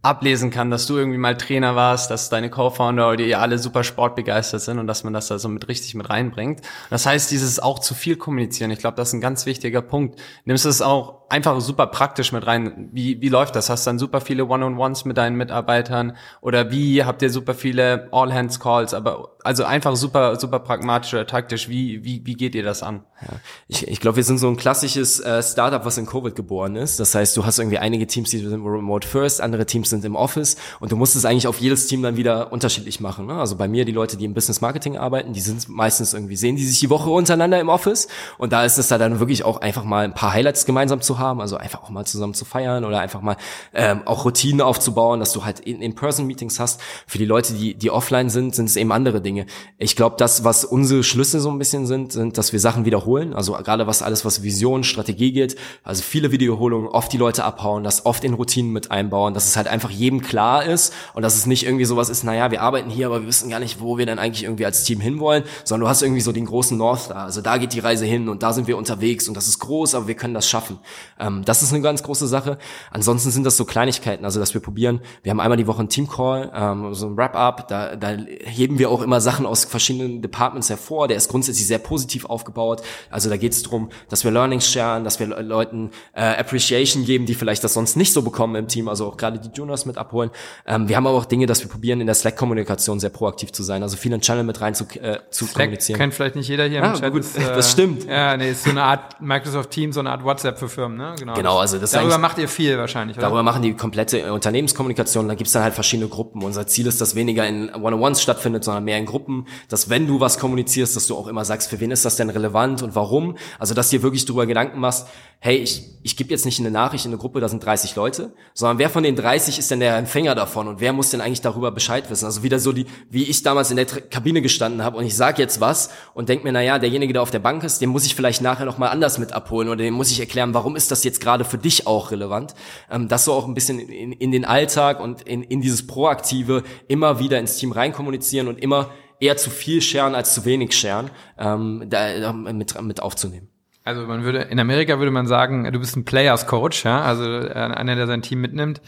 [0.01, 3.83] ablesen kann, dass du irgendwie mal Trainer warst, dass deine Co-Founder oder ihr alle super
[3.83, 6.61] sportbegeistert sind und dass man das da so mit richtig mit reinbringt.
[6.89, 10.19] Das heißt, dieses auch zu viel kommunizieren, ich glaube, das ist ein ganz wichtiger Punkt.
[10.45, 12.89] Nimmst du es auch einfach super praktisch mit rein.
[12.91, 13.69] Wie, wie läuft das?
[13.69, 18.09] Hast du dann super viele One-on-Ones mit deinen Mitarbeitern oder wie habt ihr super viele
[18.11, 18.93] All-Hands-Calls?
[18.93, 21.69] Aber also einfach super, super pragmatisch oder taktisch.
[21.69, 23.03] Wie, wie, wie geht ihr das an?
[23.21, 23.37] Ja.
[23.67, 26.99] Ich, ich glaube, wir sind so ein klassisches äh, Startup, was in Covid geboren ist.
[26.99, 30.15] Das heißt, du hast irgendwie einige Teams, die sind remote first, andere Teams sind im
[30.15, 33.27] Office und du musst es eigentlich auf jedes Team dann wieder unterschiedlich machen.
[33.27, 33.33] Ne?
[33.33, 36.55] Also bei mir, die Leute, die im Business Marketing arbeiten, die sind meistens irgendwie, sehen
[36.55, 39.61] die sich die Woche untereinander im Office und da ist es da dann wirklich auch
[39.61, 42.85] einfach mal ein paar Highlights gemeinsam zu haben, also einfach auch mal zusammen zu feiern
[42.85, 43.37] oder einfach mal
[43.73, 46.81] ähm, auch Routinen aufzubauen, dass du halt In-Person-Meetings hast.
[47.05, 49.45] Für die Leute, die, die offline sind, sind es eben andere Dinge.
[49.77, 53.33] Ich glaube, das, was unsere Schlüsse so ein bisschen sind, sind, dass wir Sachen wiederholen,
[53.33, 57.83] also gerade was alles, was Vision, Strategie geht, also viele Wiederholungen, oft die Leute abhauen,
[57.83, 61.35] das oft in Routinen mit einbauen, dass es halt einfach jedem klar ist und dass
[61.35, 63.97] es nicht irgendwie sowas ist, naja, wir arbeiten hier, aber wir wissen gar nicht, wo
[63.97, 67.09] wir denn eigentlich irgendwie als Team hinwollen, sondern du hast irgendwie so den großen North
[67.09, 69.59] da, also da geht die Reise hin und da sind wir unterwegs und das ist
[69.59, 70.79] groß, aber wir können das schaffen.
[71.19, 72.57] Ähm, das ist eine ganz große Sache.
[72.91, 75.89] Ansonsten sind das so Kleinigkeiten, also dass wir probieren, wir haben einmal die Woche einen
[75.89, 80.69] Team-Call, ähm, so ein Wrap-up, da, da heben wir auch immer Sachen aus verschiedenen Departments
[80.69, 84.69] hervor, der ist grundsätzlich sehr positiv aufgebaut, also da geht es darum, dass wir Learnings
[84.69, 88.67] sharen, dass wir Leuten äh, Appreciation geben, die vielleicht das sonst nicht so bekommen im
[88.67, 90.31] Team, also auch gerade die Juniors mit abholen.
[90.65, 93.63] Ähm, wir haben aber auch Dinge, dass wir probieren, in der Slack-Kommunikation sehr proaktiv zu
[93.63, 95.99] sein, also viel in Channel mit rein zu, äh, zu Slack kommunizieren.
[95.99, 97.11] kennt vielleicht nicht jeder hier ah, im Chat.
[97.11, 98.05] Gut, ist, äh, das stimmt.
[98.05, 101.15] Ja, nee, ist so eine Art Microsoft Teams, so eine Art WhatsApp für Firmen, ne?
[101.17, 101.33] Genau.
[101.33, 103.25] Genau, also das Darüber macht ihr viel wahrscheinlich, oder?
[103.25, 106.43] Darüber machen die komplette Unternehmenskommunikation, da gibt's dann halt verschiedene Gruppen.
[106.43, 110.19] Unser Ziel ist, dass weniger in One-on-Ones stattfindet, sondern mehr in Gruppen, dass wenn du
[110.19, 113.37] was kommunizierst, dass du auch immer sagst, für wen ist das denn relevant und warum?
[113.57, 115.07] Also, dass dir wirklich darüber Gedanken machst,
[115.41, 118.33] hey, ich, ich gebe jetzt nicht eine Nachricht in eine Gruppe, da sind 30 Leute,
[118.53, 121.39] sondern wer von den 30 ist denn der Empfänger davon und wer muss denn eigentlich
[121.39, 122.25] darüber Bescheid wissen?
[122.25, 125.41] Also wieder so die, wie ich damals in der Kabine gestanden habe und ich sage
[125.41, 128.05] jetzt was und denk mir, na ja, derjenige, der auf der Bank ist, den muss
[128.05, 130.88] ich vielleicht nachher noch mal anders mit abholen oder dem muss ich erklären, warum ist
[130.89, 132.55] ist das jetzt gerade für dich auch relevant?
[132.89, 136.63] Ähm, das so auch ein bisschen in, in den Alltag und in, in dieses Proaktive
[136.87, 141.11] immer wieder ins Team reinkommunizieren und immer eher zu viel scheren als zu wenig scheren,
[141.37, 143.49] ähm, da, mit, mit aufzunehmen.
[143.83, 147.23] Also man würde, in Amerika würde man sagen, du bist ein Players Coach, ja, also
[147.23, 148.81] äh, einer, der sein Team mitnimmt.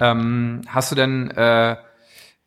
[0.00, 1.72] Ähm, hast du denn, äh,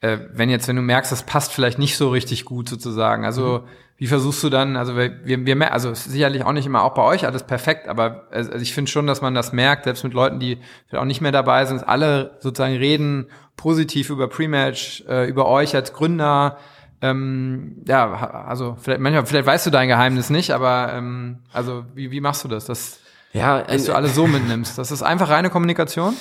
[0.02, 3.60] äh, wenn jetzt, wenn du merkst, das passt vielleicht nicht so richtig gut sozusagen, also
[3.60, 3.68] mhm.
[3.98, 7.26] Wie versuchst du dann, also wir, wir also sicherlich auch nicht immer auch bei euch
[7.26, 10.58] alles perfekt, aber also ich finde schon, dass man das merkt, selbst mit Leuten, die
[10.88, 15.76] vielleicht auch nicht mehr dabei sind, alle sozusagen reden positiv über Pre-Match, äh, über euch
[15.76, 16.58] als Gründer,
[17.02, 22.12] ähm, ja, also vielleicht, manchmal, vielleicht weißt du dein Geheimnis nicht, aber ähm, also wie,
[22.12, 22.66] wie machst du das?
[22.66, 23.00] Das
[23.34, 24.78] ja, dass du alle so mitnimmst.
[24.78, 26.16] Das ist einfach reine Kommunikation?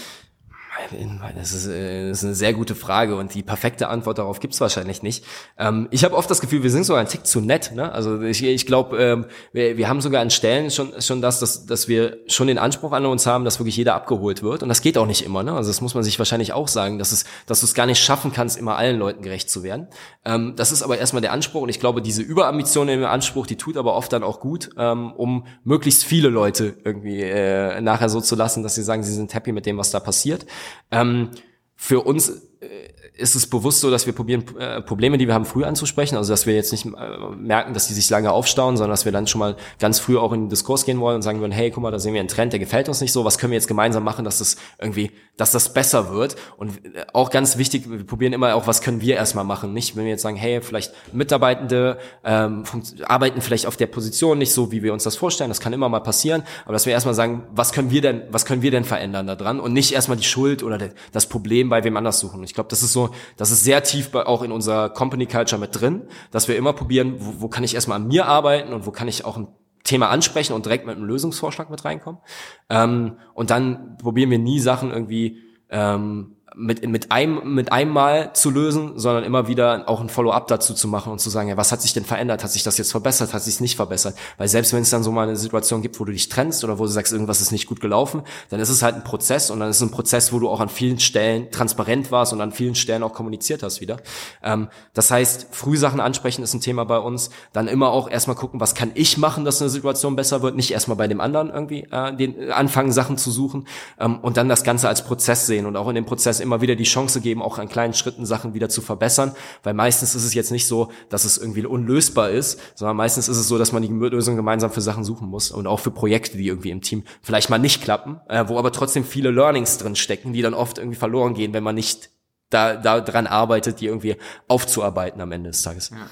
[1.37, 4.61] Das ist, äh, das ist eine sehr gute Frage und die perfekte Antwort darauf gibt's
[4.61, 5.25] wahrscheinlich nicht.
[5.59, 7.73] Ähm, ich habe oft das Gefühl, wir sind sogar ein Tick zu nett.
[7.75, 7.93] Ne?
[7.93, 11.67] Also ich, ich glaube, ähm, wir, wir haben sogar an Stellen schon, schon das, dass,
[11.67, 14.63] dass wir schon den Anspruch an uns haben, dass wirklich jeder abgeholt wird.
[14.63, 15.43] Und das geht auch nicht immer.
[15.43, 15.53] Ne?
[15.53, 18.03] Also das muss man sich wahrscheinlich auch sagen, dass, es, dass du es gar nicht
[18.03, 19.89] schaffen kannst, immer allen Leuten gerecht zu werden.
[20.25, 23.57] Ähm, das ist aber erstmal der Anspruch und ich glaube, diese Überambition im Anspruch, die
[23.57, 28.21] tut aber oft dann auch gut, ähm, um möglichst viele Leute irgendwie äh, nachher so
[28.21, 30.47] zu lassen, dass sie sagen, sie sind happy mit dem, was da passiert.
[30.91, 31.31] Ähm,
[31.75, 32.29] für uns
[32.61, 36.17] äh, ist es bewusst so, dass wir probieren, äh, Probleme, die wir haben, früh anzusprechen.
[36.17, 36.91] Also dass wir jetzt nicht äh,
[37.37, 40.33] merken, dass die sich lange aufstauen, sondern dass wir dann schon mal ganz früh auch
[40.33, 42.29] in den Diskurs gehen wollen und sagen würden, hey, guck mal, da sehen wir einen
[42.29, 43.25] Trend, der gefällt uns nicht so.
[43.25, 46.37] Was können wir jetzt gemeinsam machen, dass das irgendwie, dass das besser wird?
[46.57, 49.75] Und äh, auch ganz wichtig, wir probieren immer auch, was können wir erstmal machen.
[49.75, 52.65] Nicht, wenn wir jetzt sagen, hey, vielleicht Mitarbeitende ähm,
[53.05, 55.51] arbeiten vielleicht auf der Position nicht so, wie wir uns das vorstellen.
[55.51, 56.45] Das kann immer mal passieren.
[56.65, 59.37] Aber dass wir erstmal sagen, was können wir denn, was können wir denn verändern da
[59.37, 59.61] dran?
[59.61, 60.79] Und nicht erstmal die Schuld oder
[61.13, 62.43] das Problem bei wem anders suchen.
[62.45, 63.02] Ich glaube, das ist so
[63.37, 66.73] das ist sehr tief bei, auch in unserer Company Culture mit drin, dass wir immer
[66.73, 69.49] probieren, wo, wo kann ich erstmal an mir arbeiten und wo kann ich auch ein
[69.85, 72.21] Thema ansprechen und direkt mit einem Lösungsvorschlag mit reinkommen.
[72.69, 78.33] Ähm, und dann probieren wir nie Sachen irgendwie ähm, mit, mit einem, mit einem Mal
[78.35, 81.57] zu lösen, sondern immer wieder auch ein Follow-up dazu zu machen und zu sagen, ja,
[81.57, 82.45] was hat sich denn verändert?
[82.45, 83.33] Hat sich das jetzt verbessert?
[83.33, 84.17] Hat sich es nicht verbessert?
[84.39, 86.79] Weil selbst wenn es dann so mal eine Situation gibt, wo du dich trennst oder
[86.79, 89.61] wo du sagst, irgendwas ist nicht gut gelaufen, dann ist es halt ein Prozess und
[89.61, 92.53] dann ist es ein Prozess, wo du auch an vielen Stellen transparent warst und an
[92.53, 93.99] vielen Stellen auch kommuniziert hast wieder.
[94.43, 97.31] Ähm, das heißt, Frühsachen ansprechen ist ein Thema bei uns.
[97.53, 100.57] Dann immer auch erstmal gucken, was kann ich machen, dass eine Situation besser wird?
[100.57, 103.67] Nicht erstmal bei dem anderen irgendwie äh, den, anfangen, Sachen zu suchen
[103.99, 106.75] ähm, und dann das Ganze als Prozess sehen und auch in dem Prozess immer wieder
[106.75, 110.35] die Chance geben, auch an kleinen Schritten Sachen wieder zu verbessern, weil meistens ist es
[110.35, 113.83] jetzt nicht so, dass es irgendwie unlösbar ist, sondern meistens ist es so, dass man
[113.83, 117.05] die Lösung gemeinsam für Sachen suchen muss und auch für Projekte, die irgendwie im Team
[117.23, 120.79] vielleicht mal nicht klappen, äh, wo aber trotzdem viele Learnings drin stecken, die dann oft
[120.79, 122.11] irgendwie verloren gehen, wenn man nicht
[122.51, 124.17] da, da dran arbeitet, die irgendwie
[124.49, 125.91] aufzuarbeiten am Ende des Tages.
[125.91, 126.09] Ja.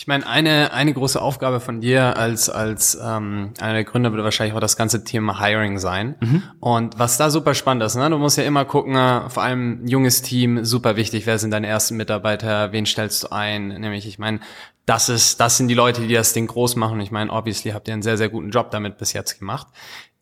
[0.00, 4.24] Ich meine, eine, eine große Aufgabe von dir als, als ähm, einer der Gründer wird
[4.24, 6.14] wahrscheinlich auch das ganze Thema Hiring sein.
[6.20, 6.42] Mhm.
[6.58, 8.08] Und was da super spannend ist, ne?
[8.08, 11.66] du musst ja immer gucken, äh, vor allem junges Team, super wichtig, wer sind deine
[11.66, 13.68] ersten Mitarbeiter, wen stellst du ein?
[13.68, 14.40] Nämlich, ich meine,
[14.86, 16.98] das ist, das sind die Leute, die das Ding groß machen.
[17.02, 19.66] Ich meine, obviously habt ihr einen sehr, sehr guten Job damit bis jetzt gemacht.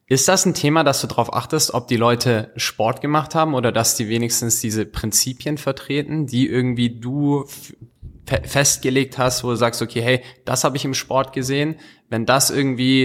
[0.08, 3.70] Ist das ein Thema, dass du darauf achtest, ob die Leute Sport gemacht haben oder
[3.70, 7.44] dass die wenigstens diese Prinzipien vertreten, die irgendwie du
[8.44, 11.76] festgelegt hast, wo du sagst, okay, hey, das habe ich im Sport gesehen.
[12.08, 13.04] Wenn das irgendwie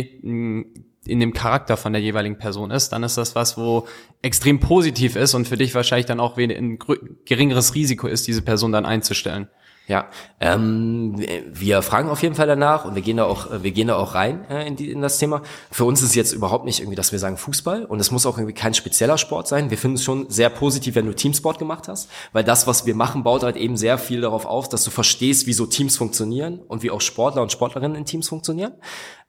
[1.05, 3.87] in dem Charakter von der jeweiligen Person ist, dann ist das was, wo
[4.21, 6.79] extrem positiv ist und für dich wahrscheinlich dann auch ein
[7.25, 9.49] geringeres Risiko ist, diese Person dann einzustellen.
[9.85, 10.07] Ja,
[10.39, 13.97] ähm, wir fragen auf jeden Fall danach und wir gehen da auch, wir gehen da
[13.97, 15.41] auch rein äh, in, die, in das Thema.
[15.71, 18.37] Für uns ist jetzt überhaupt nicht irgendwie, dass wir sagen Fußball und es muss auch
[18.37, 19.71] irgendwie kein spezieller Sport sein.
[19.71, 22.95] Wir finden es schon sehr positiv, wenn du Teamsport gemacht hast, weil das, was wir
[22.95, 26.59] machen, baut halt eben sehr viel darauf auf, dass du verstehst, wie so Teams funktionieren
[26.59, 28.71] und wie auch Sportler und Sportlerinnen in Teams funktionieren.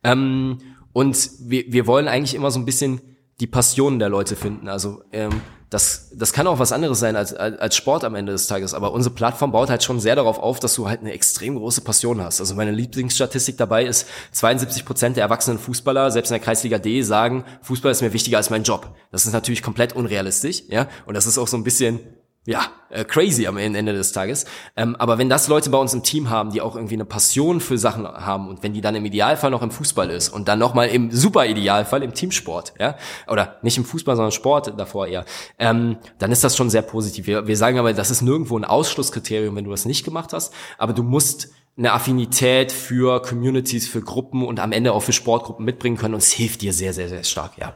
[0.05, 0.59] Ähm,
[0.93, 3.01] und wir, wir wollen eigentlich immer so ein bisschen
[3.41, 4.69] die Passionen der Leute finden.
[4.69, 5.41] Also ähm,
[5.71, 8.75] das, das kann auch was anderes sein als, als Sport am Ende des Tages.
[8.75, 11.81] Aber unsere Plattform baut halt schon sehr darauf auf, dass du halt eine extrem große
[11.81, 12.41] Passion hast.
[12.41, 17.03] Also meine Lieblingsstatistik dabei ist, 72 Prozent der erwachsenen Fußballer, selbst in der Kreisliga D,
[17.03, 18.95] sagen, Fußball ist mir wichtiger als mein Job.
[19.11, 20.89] Das ist natürlich komplett unrealistisch, ja.
[21.07, 22.01] Und das ist auch so ein bisschen
[22.47, 24.45] ja, äh, crazy am Ende des Tages.
[24.77, 27.61] Ähm, aber wenn das Leute bei uns im Team haben, die auch irgendwie eine Passion
[27.61, 30.59] für Sachen haben und wenn die dann im Idealfall noch im Fußball ist und dann
[30.59, 32.97] nochmal im super Idealfall im Teamsport, ja,
[33.29, 35.25] oder nicht im Fußball, sondern Sport davor eher,
[35.59, 37.27] ähm, dann ist das schon sehr positiv.
[37.27, 40.93] Wir, sagen aber, das ist nirgendwo ein Ausschlusskriterium, wenn du das nicht gemacht hast, aber
[40.93, 45.97] du musst eine Affinität für Communities, für Gruppen und am Ende auch für Sportgruppen mitbringen
[45.97, 47.75] können und es hilft dir sehr, sehr, sehr stark, ja.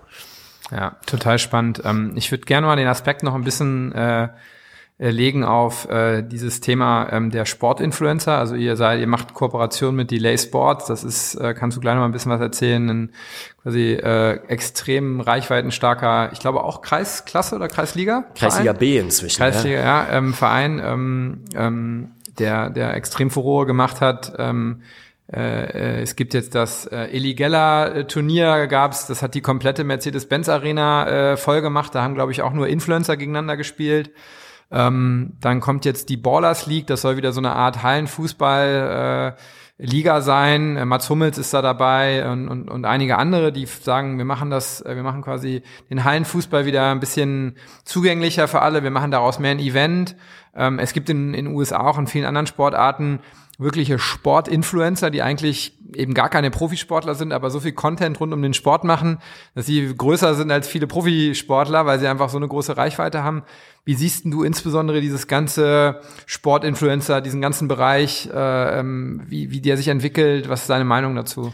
[0.70, 1.80] Ja, total spannend.
[1.84, 4.28] Ähm, ich würde gerne mal den Aspekt noch ein bisschen äh,
[4.98, 8.36] legen auf äh, dieses Thema ähm, der Sportinfluencer.
[8.36, 10.86] Also ihr seid, ihr macht Kooperation mit Delay Sports.
[10.86, 13.12] Das ist, äh, kannst du gleich noch mal ein bisschen was erzählen, ein
[13.62, 18.24] quasi äh, extrem reichweitenstarker, ich glaube auch Kreisklasse oder Kreisliga?
[18.34, 19.38] Kreisliga B inzwischen.
[19.38, 24.32] Kreisliga, ja, ja ähm, Verein, ähm, ähm, der, der extrem Furore gemacht hat.
[24.38, 24.82] Ähm,
[25.32, 31.60] äh, es gibt jetzt das äh, Eligella-Turnier gab's, das hat die komplette Mercedes-Benz-Arena äh, voll
[31.60, 31.94] gemacht.
[31.94, 34.10] Da haben, glaube ich, auch nur Influencer gegeneinander gespielt.
[34.70, 39.42] Ähm, dann kommt jetzt die Ballers League, das soll wieder so eine Art Hallenfußball äh,
[39.78, 40.76] Liga sein.
[40.76, 44.50] Äh, Mats Hummels ist da dabei und, und, und einige andere, die sagen, wir machen
[44.50, 48.82] das, äh, wir machen quasi den Hallenfußball wieder ein bisschen zugänglicher für alle.
[48.82, 50.16] Wir machen daraus mehr ein Event.
[50.54, 53.20] Ähm, es gibt in den USA auch in vielen anderen Sportarten
[53.58, 58.40] wirkliche Sportinfluencer, die eigentlich eben gar keine Profisportler sind, aber so viel Content rund um
[58.40, 59.18] den Sport machen,
[59.54, 63.42] dass sie größer sind als viele Profisportler, weil sie einfach so eine große Reichweite haben.
[63.84, 69.76] Wie siehst du insbesondere dieses ganze Sportinfluencer, diesen ganzen Bereich, äh, ähm, wie, wie der
[69.76, 70.48] sich entwickelt?
[70.48, 71.52] Was ist deine Meinung dazu?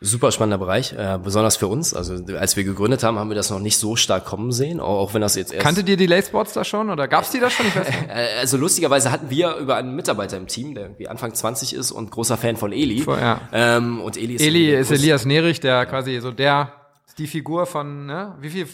[0.00, 1.92] Super spannender Bereich, äh, besonders für uns.
[1.92, 5.12] Also als wir gegründet haben, haben wir das noch nicht so stark kommen sehen, auch
[5.12, 5.64] wenn das jetzt erst...
[5.64, 7.66] Kanntet ihr die Sports da schon oder gab's die da schon?
[8.08, 11.90] Äh, also lustigerweise hatten wir über einen Mitarbeiter im Team, der irgendwie Anfang 20 ist
[11.90, 13.00] und großer Fan von Eli.
[13.00, 13.40] Vor, ja.
[13.52, 16.72] ähm, und Eli ist, Eli ist Elias Nerich, der quasi so der
[17.16, 18.34] die Figur von, ne?
[18.40, 18.66] Wie viel,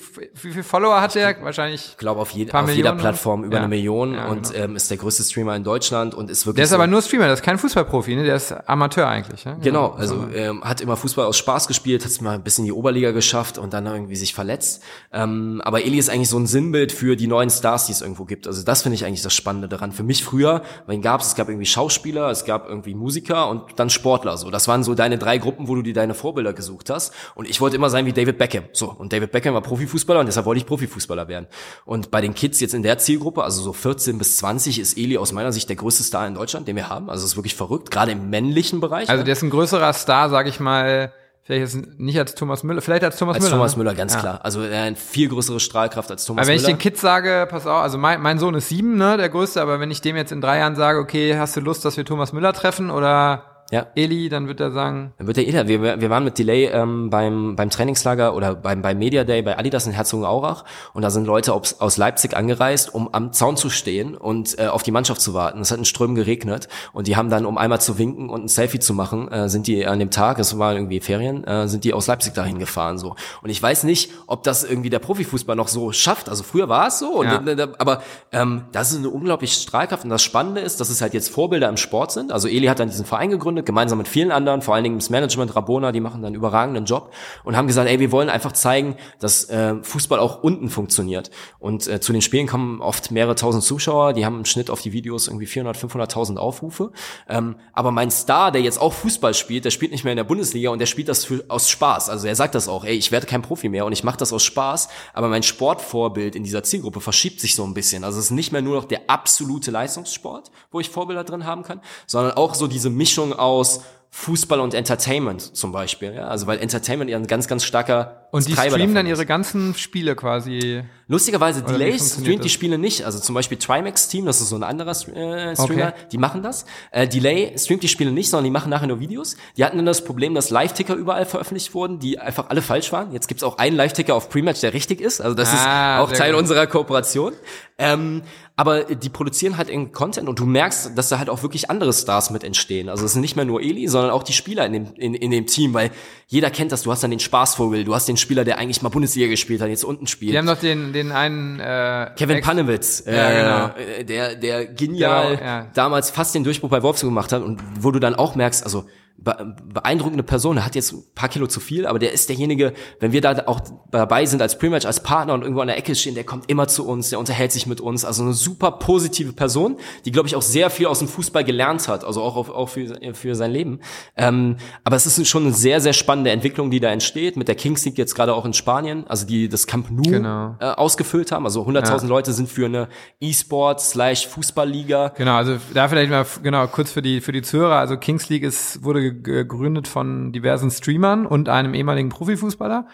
[0.43, 1.43] wie viel Follower hat der?
[1.43, 1.91] Wahrscheinlich.
[1.93, 3.61] Ich glaube auf, je, auf jeder Plattform über ja.
[3.61, 4.65] eine Million ja, und genau.
[4.65, 6.57] ähm, ist der größte Streamer in Deutschland und ist wirklich.
[6.57, 8.25] Der ist so aber nur Streamer, der ist kein Fußballprofi, ne?
[8.25, 9.45] Der ist Amateur eigentlich.
[9.45, 9.57] Ne?
[9.63, 12.65] Genau, genau also ähm, hat immer Fußball aus Spaß gespielt, hat es mal ein bisschen
[12.65, 14.83] in die Oberliga geschafft und dann irgendwie sich verletzt.
[15.13, 18.25] Ähm, aber Eli ist eigentlich so ein Sinnbild für die neuen Stars, die es irgendwo
[18.25, 18.47] gibt.
[18.47, 19.93] Also das finde ich eigentlich das Spannende daran.
[19.93, 23.49] Für mich früher, weil ihn gab es, es gab irgendwie Schauspieler, es gab irgendwie Musiker
[23.49, 24.37] und dann Sportler.
[24.37, 27.15] So, das waren so deine drei Gruppen, wo du dir deine Vorbilder gesucht hast.
[27.35, 28.65] Und ich wollte immer sein wie David Beckham.
[28.73, 31.47] So und David Beckham war Profifußballer und deshalb wollte ich Profifußballer werden.
[31.85, 35.19] Und bei den Kids jetzt in der Zielgruppe, also so 14 bis 20, ist Eli
[35.19, 37.11] aus meiner Sicht der größte Star in Deutschland, den wir haben.
[37.11, 39.09] Also es ist wirklich verrückt, gerade im männlichen Bereich.
[39.09, 41.13] Also der ist ein größerer Star, sage ich mal,
[41.45, 43.53] Vielleicht ist nicht als Thomas Müller, vielleicht als Thomas als Müller.
[43.53, 43.79] Als Thomas ne?
[43.85, 44.21] Müller, ganz ja.
[44.21, 44.41] klar.
[44.43, 46.55] Also er hat eine viel größere Strahlkraft als Thomas Müller.
[46.55, 46.69] Aber wenn Müller.
[46.71, 49.61] ich den Kids sage, pass auf, also mein, mein Sohn ist sieben, ne, der größte,
[49.61, 52.07] aber wenn ich dem jetzt in drei Jahren sage, okay, hast du Lust, dass wir
[52.07, 53.87] Thomas Müller treffen oder ja.
[53.95, 55.15] Eli, dann wird er sagen.
[55.19, 55.69] Dann wird er Eli.
[55.69, 59.59] Wir, wir waren mit Delay ähm, beim, beim Trainingslager oder beim, beim Media Day bei
[59.59, 63.71] Adidas in Herzogenaurach und da sind Leute aus, aus Leipzig angereist, um am Zaun zu
[63.71, 65.61] stehen und äh, auf die Mannschaft zu warten.
[65.61, 68.49] Es hat in Strömen geregnet und die haben dann, um einmal zu winken und ein
[68.49, 71.85] Selfie zu machen, äh, sind die an dem Tag, es war irgendwie Ferien, äh, sind
[71.85, 73.17] die aus Leipzig dahin gefahren so.
[73.43, 76.29] Und ich weiß nicht, ob das irgendwie der Profifußball noch so schafft.
[76.29, 77.41] Also früher war es so, und, ja.
[77.41, 81.15] äh, aber ähm, das ist eine unglaubliche Strahlkraft und das Spannende ist, dass es halt
[81.15, 82.31] jetzt Vorbilder im Sport sind.
[82.31, 84.99] Also Eli hat dann diesen Verein gegründet gegründet, gemeinsam mit vielen anderen, vor allen Dingen
[84.99, 87.13] das Management, Rabona, die machen dann überragenden Job
[87.45, 91.31] und haben gesagt, ey, wir wollen einfach zeigen, dass äh, Fußball auch unten funktioniert.
[91.59, 94.83] Und äh, zu den Spielen kommen oft mehrere tausend Zuschauer, die haben im Schnitt auf
[94.83, 96.93] die Videos irgendwie 400, 500.000 Aufrufe.
[97.29, 100.25] Ähm, aber mein Star, der jetzt auch Fußball spielt, der spielt nicht mehr in der
[100.25, 102.11] Bundesliga und der spielt das für, aus Spaß.
[102.11, 104.33] Also er sagt das auch, ey, ich werde kein Profi mehr und ich mache das
[104.33, 108.05] aus Spaß, aber mein Sportvorbild in dieser Zielgruppe verschiebt sich so ein bisschen.
[108.05, 111.63] Also es ist nicht mehr nur noch der absolute Leistungssport, wo ich Vorbilder drin haben
[111.63, 113.81] kann, sondern auch so diese Mischung aus
[114.17, 116.15] Fußball und Entertainment zum Beispiel.
[116.15, 116.29] Ja?
[116.29, 119.75] Also weil Entertainment ja ein ganz, ganz starker Und die Treiber streamen dann ihre ganzen
[119.75, 120.85] Spiele quasi.
[121.09, 123.05] Lustigerweise, Delay streamt die Spiele nicht.
[123.05, 125.93] Also zum Beispiel Trimax Team, das ist so ein anderer äh, Streamer, okay.
[126.13, 126.65] die machen das.
[126.93, 129.37] Äh, Delay streamt die Spiele nicht, sondern die machen nachher nur Videos.
[129.57, 133.13] Die hatten dann das Problem, dass Live-Ticker überall veröffentlicht wurden, die einfach alle falsch waren.
[133.13, 135.21] Jetzt gibt's auch einen Live-Ticker auf Prematch, der richtig ist.
[135.21, 136.41] Also das ah, ist auch Teil gut.
[136.41, 137.33] unserer Kooperation.
[137.77, 138.23] Ähm,
[138.57, 141.93] aber die produzieren halt in Content und du merkst, dass da halt auch wirklich andere
[141.93, 142.89] Stars mit entstehen.
[142.89, 145.31] Also es sind nicht mehr nur Eli, sondern auch die Spieler in dem, in, in
[145.31, 145.91] dem Team, weil
[146.27, 146.83] jeder kennt das.
[146.83, 149.69] Du hast dann den Spaßvogel, du hast den Spieler, der eigentlich mal Bundesliga gespielt hat,
[149.69, 150.33] jetzt unten spielt.
[150.33, 153.99] Die haben doch den, den einen äh, Kevin Panewitz, äh, ja, genau.
[153.99, 155.67] äh, der, der genial genau, ja.
[155.75, 158.85] damals fast den Durchbruch bei Wolfsburg gemacht hat und wo du dann auch merkst, also
[159.17, 160.59] beeindruckende Person.
[160.59, 163.45] Er hat jetzt ein paar Kilo zu viel, aber der ist derjenige, wenn wir da
[163.47, 166.51] auch dabei sind als Pre-Match, als Partner und irgendwo an der Ecke stehen, der kommt
[166.51, 168.05] immer zu uns, der unterhält sich mit uns.
[168.05, 171.89] Also eine super positive Person, die, glaube ich, auch sehr viel aus dem Fußball gelernt
[171.89, 173.81] hat, also auch, auf, auch für, für sein Leben.
[174.17, 177.55] Ähm, aber es ist schon eine sehr, sehr spannende Entwicklung, die da entsteht, mit der
[177.55, 180.57] Kings League jetzt gerade auch in Spanien, also die das Camp Nou genau.
[180.61, 181.45] äh, ausgefüllt haben.
[181.45, 182.09] Also 100.000 ja.
[182.09, 182.89] Leute sind für eine
[183.21, 185.13] E-Sport slash Fußballliga.
[185.17, 187.77] Genau, also da vielleicht mal genau kurz für die, für die Zuhörer.
[187.77, 192.87] Also Kings League ist, wurde gegründet von diversen Streamern und einem ehemaligen Profifußballer.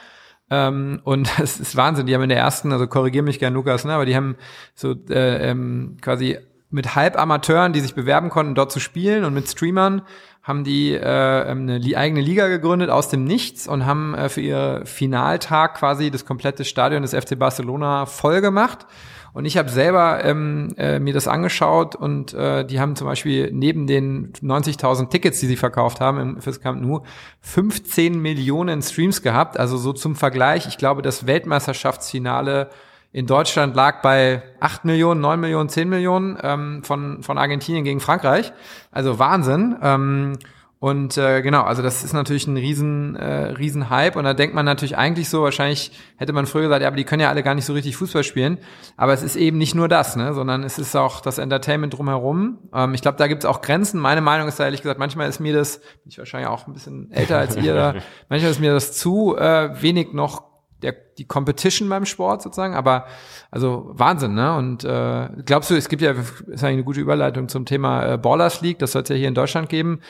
[0.51, 2.07] Ähm, und es ist Wahnsinn.
[2.07, 4.37] Die haben in der ersten, also korrigier mich gern, Lukas, ne, aber die haben
[4.75, 6.39] so äh, ähm, quasi
[6.71, 10.03] mit Halbamateuren, die sich bewerben konnten, dort zu spielen und mit Streamern
[10.43, 14.83] haben die äh, eine eigene Liga gegründet aus dem Nichts und haben äh, für ihr
[14.85, 18.87] Finaltag quasi das komplette Stadion des FC Barcelona voll gemacht
[19.33, 23.51] Und ich habe selber ähm, äh, mir das angeschaut und äh, die haben zum Beispiel
[23.53, 27.03] neben den 90.000 Tickets, die sie verkauft haben im, fürs Camp Nou,
[27.41, 29.59] 15 Millionen Streams gehabt.
[29.59, 32.71] Also so zum Vergleich, ich glaube, das Weltmeisterschaftsfinale
[33.13, 38.01] in Deutschland lag bei 8 Millionen, 9 Millionen, 10 Millionen ähm, von, von Argentinien gegen
[38.01, 38.53] Frankreich.
[38.93, 39.77] Also Wahnsinn.
[39.83, 40.39] Ähm,
[40.83, 44.17] und äh, genau, also das ist natürlich ein riesen, äh, riesen Hype.
[44.17, 47.05] Und da denkt man natürlich eigentlich so, wahrscheinlich hätte man früher gesagt, ja, aber die
[47.05, 48.57] können ja alle gar nicht so richtig Fußball spielen.
[48.97, 52.61] Aber es ist eben nicht nur das, ne, sondern es ist auch das Entertainment drumherum.
[52.73, 54.01] Ähm, ich glaube, da gibt es auch Grenzen.
[54.01, 56.73] Meine Meinung ist da ehrlich gesagt, manchmal ist mir das, bin ich wahrscheinlich auch ein
[56.73, 57.97] bisschen älter als ihr,
[58.31, 60.45] manchmal ist mir das zu äh, wenig noch
[60.81, 63.05] der, die Competition beim Sport sozusagen, aber
[63.51, 64.57] also Wahnsinn, ne?
[64.57, 68.17] Und äh, glaubst du, es gibt ja, ist eigentlich eine gute Überleitung zum Thema äh,
[68.17, 70.01] Ballers League, das soll es ja hier in Deutschland geben.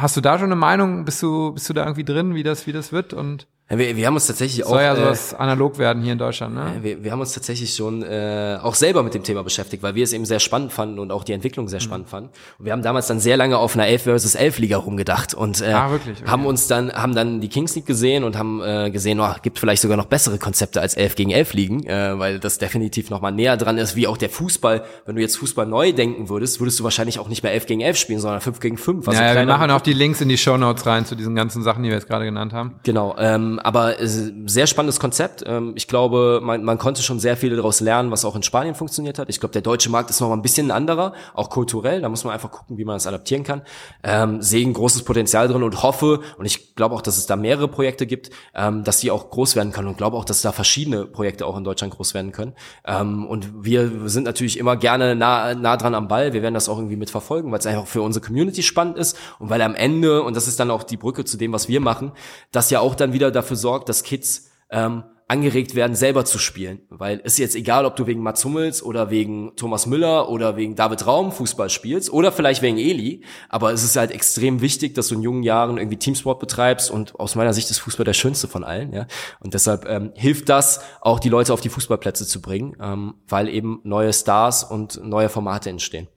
[0.00, 1.04] Hast du da schon eine Meinung?
[1.04, 3.12] Bist du, bist du da irgendwie drin, wie das, wie das wird?
[3.12, 4.70] Und ja, wir, wir haben uns tatsächlich auch.
[4.70, 6.72] Soll ja sowas äh, analog werden hier in Deutschland, ne?
[6.82, 10.02] Wir, wir haben uns tatsächlich schon äh, auch selber mit dem Thema beschäftigt, weil wir
[10.02, 11.84] es eben sehr spannend fanden und auch die Entwicklung sehr mhm.
[11.84, 12.30] spannend fanden.
[12.58, 15.60] Und wir haben damals dann sehr lange auf einer 11 versus 11 Liga rumgedacht und
[15.60, 16.20] äh, ah, wirklich?
[16.20, 16.30] Okay.
[16.30, 19.60] haben uns dann haben dann die Kings League gesehen und haben äh, gesehen, oh, gibt
[19.60, 23.20] vielleicht sogar noch bessere Konzepte als 11 gegen 11 Ligen, äh, weil das definitiv noch
[23.20, 24.82] mal näher dran ist, wie auch der Fußball.
[25.06, 27.80] Wenn du jetzt Fußball neu denken würdest, würdest du wahrscheinlich auch nicht mehr 11 gegen
[27.82, 29.06] 11 spielen, sondern 5 gegen 5.
[29.06, 31.36] Also ja, ja wir machen auch die Links in die Show Notes rein zu diesen
[31.36, 32.74] ganzen Sachen, die wir jetzt gerade genannt haben.
[32.82, 35.44] Genau, ähm, aber äh, sehr spannendes Konzept.
[35.46, 38.74] Ähm, ich glaube, man, man konnte schon sehr viel daraus lernen, was auch in Spanien
[38.74, 39.28] funktioniert hat.
[39.28, 42.00] Ich glaube, der deutsche Markt ist noch mal ein bisschen anderer, auch kulturell.
[42.00, 43.62] Da muss man einfach gucken, wie man das adaptieren kann.
[44.02, 47.36] Ähm, sehe ein großes Potenzial drin und hoffe, und ich glaube auch, dass es da
[47.36, 50.52] mehrere Projekte gibt, ähm, dass die auch groß werden können und glaube auch, dass da
[50.52, 52.54] verschiedene Projekte auch in Deutschland groß werden können.
[52.86, 56.32] Ähm, und wir sind natürlich immer gerne nah, nah dran am Ball.
[56.32, 59.50] Wir werden das auch irgendwie mitverfolgen, weil es einfach für unsere Community spannend ist und
[59.50, 62.12] weil am Ende, und das ist dann auch die Brücke zu dem, was wir machen,
[62.52, 66.80] das ja auch dann wieder dafür sorgt, dass Kids ähm, angeregt werden, selber zu spielen.
[66.88, 70.74] Weil ist jetzt egal, ob du wegen Mats Hummels oder wegen Thomas Müller oder wegen
[70.74, 75.06] David Raum Fußball spielst oder vielleicht wegen Eli, aber es ist halt extrem wichtig, dass
[75.06, 78.48] du in jungen Jahren irgendwie Teamsport betreibst und aus meiner Sicht ist Fußball der schönste
[78.48, 78.92] von allen.
[78.92, 79.06] Ja?
[79.38, 83.48] Und deshalb ähm, hilft das, auch die Leute auf die Fußballplätze zu bringen, ähm, weil
[83.48, 86.08] eben neue Stars und neue Formate entstehen.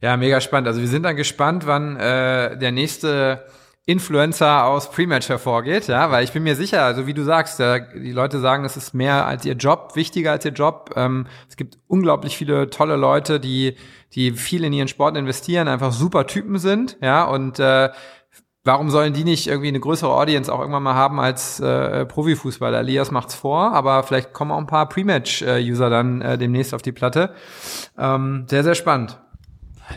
[0.00, 0.68] Ja, mega spannend.
[0.68, 3.46] Also wir sind dann gespannt, wann äh, der nächste
[3.88, 7.78] Influencer aus Pre-Match hervorgeht, ja, weil ich bin mir sicher, also wie du sagst, ja,
[7.78, 10.90] die Leute sagen, es ist mehr als ihr Job, wichtiger als ihr Job.
[10.96, 13.76] Ähm, es gibt unglaublich viele tolle Leute, die,
[14.12, 17.90] die viel in ihren Sport investieren, einfach super Typen sind, ja, und äh,
[18.64, 22.80] warum sollen die nicht irgendwie eine größere Audience auch irgendwann mal haben als äh, Profifußballer?
[22.80, 26.90] Elias macht's vor, aber vielleicht kommen auch ein paar Pre-Match-User dann äh, demnächst auf die
[26.90, 27.34] Platte.
[27.96, 29.20] Ähm, sehr, sehr spannend.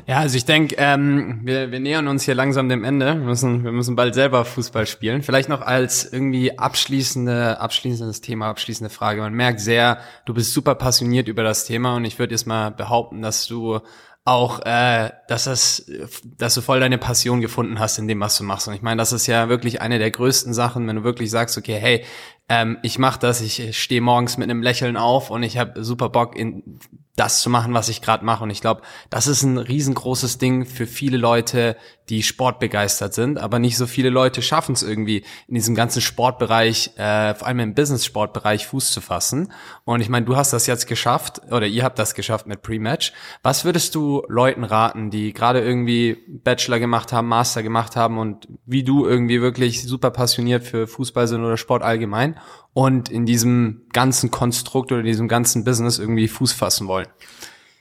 [0.06, 3.08] Ja, also ich denke, ähm, wir, wir nähern uns hier langsam dem Ende.
[3.08, 5.24] Wir müssen, wir müssen bald selber Fußball spielen.
[5.24, 9.22] Vielleicht noch als irgendwie abschließende, abschließendes Thema, abschließende Frage.
[9.22, 12.70] Man merkt sehr, du bist super passioniert über das Thema und ich würde jetzt mal
[12.70, 13.80] behaupten, dass du
[14.26, 15.92] auch, äh, dass das,
[16.38, 18.68] dass du voll deine Passion gefunden hast in dem, was du machst.
[18.68, 21.58] Und ich meine, das ist ja wirklich eine der größten Sachen, wenn du wirklich sagst,
[21.58, 22.06] okay, hey,
[22.48, 26.10] ähm, ich mache das, ich stehe morgens mit einem Lächeln auf und ich habe super
[26.10, 26.80] Bock, in
[27.20, 28.44] das zu machen, was ich gerade mache.
[28.44, 31.76] Und ich glaube, das ist ein riesengroßes Ding für viele Leute,
[32.10, 36.92] die sportbegeistert sind, aber nicht so viele Leute schaffen es irgendwie in diesem ganzen Sportbereich,
[36.98, 39.52] äh, vor allem im Business-Sportbereich Fuß zu fassen.
[39.86, 43.14] Und ich meine, du hast das jetzt geschafft oder ihr habt das geschafft mit Pre-Match.
[43.44, 48.48] Was würdest du Leuten raten, die gerade irgendwie Bachelor gemacht haben, Master gemacht haben und
[48.66, 52.40] wie du irgendwie wirklich super passioniert für Fußball sind oder Sport allgemein
[52.74, 57.08] und in diesem ganzen Konstrukt oder in diesem ganzen Business irgendwie Fuß fassen wollen?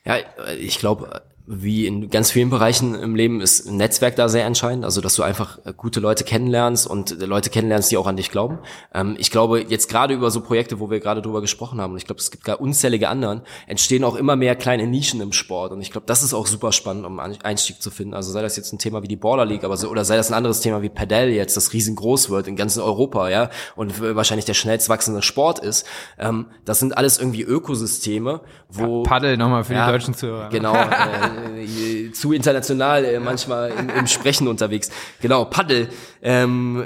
[0.04, 0.16] Ja,
[0.58, 4.84] ich glaube, wie in ganz vielen Bereichen im Leben ist ein Netzwerk da sehr entscheidend,
[4.84, 8.30] also dass du einfach äh, gute Leute kennenlernst und Leute kennenlernst, die auch an dich
[8.30, 8.58] glauben.
[8.92, 11.96] Ähm, ich glaube, jetzt gerade über so Projekte, wo wir gerade drüber gesprochen haben, und
[11.96, 15.72] ich glaube, es gibt gar unzählige anderen, entstehen auch immer mehr kleine Nischen im Sport.
[15.72, 18.12] Und ich glaube, das ist auch super spannend, um Einstieg zu finden.
[18.12, 20.30] Also sei das jetzt ein Thema wie die Border League, aber so, oder sei das
[20.30, 24.44] ein anderes Thema wie Padel jetzt, das riesengroß wird in ganz Europa, ja, und wahrscheinlich
[24.44, 25.86] der schnellst wachsende Sport ist.
[26.18, 29.02] Ähm, das sind alles irgendwie Ökosysteme, wo.
[29.02, 30.50] Ja, Paddel nochmal für ja, die deutschen Zuhörer.
[30.50, 30.74] Genau.
[30.74, 34.90] Äh, äh, zu international äh, manchmal im, im, Sprechen unterwegs.
[35.20, 35.88] Genau, Paddel.
[36.22, 36.84] Ähm,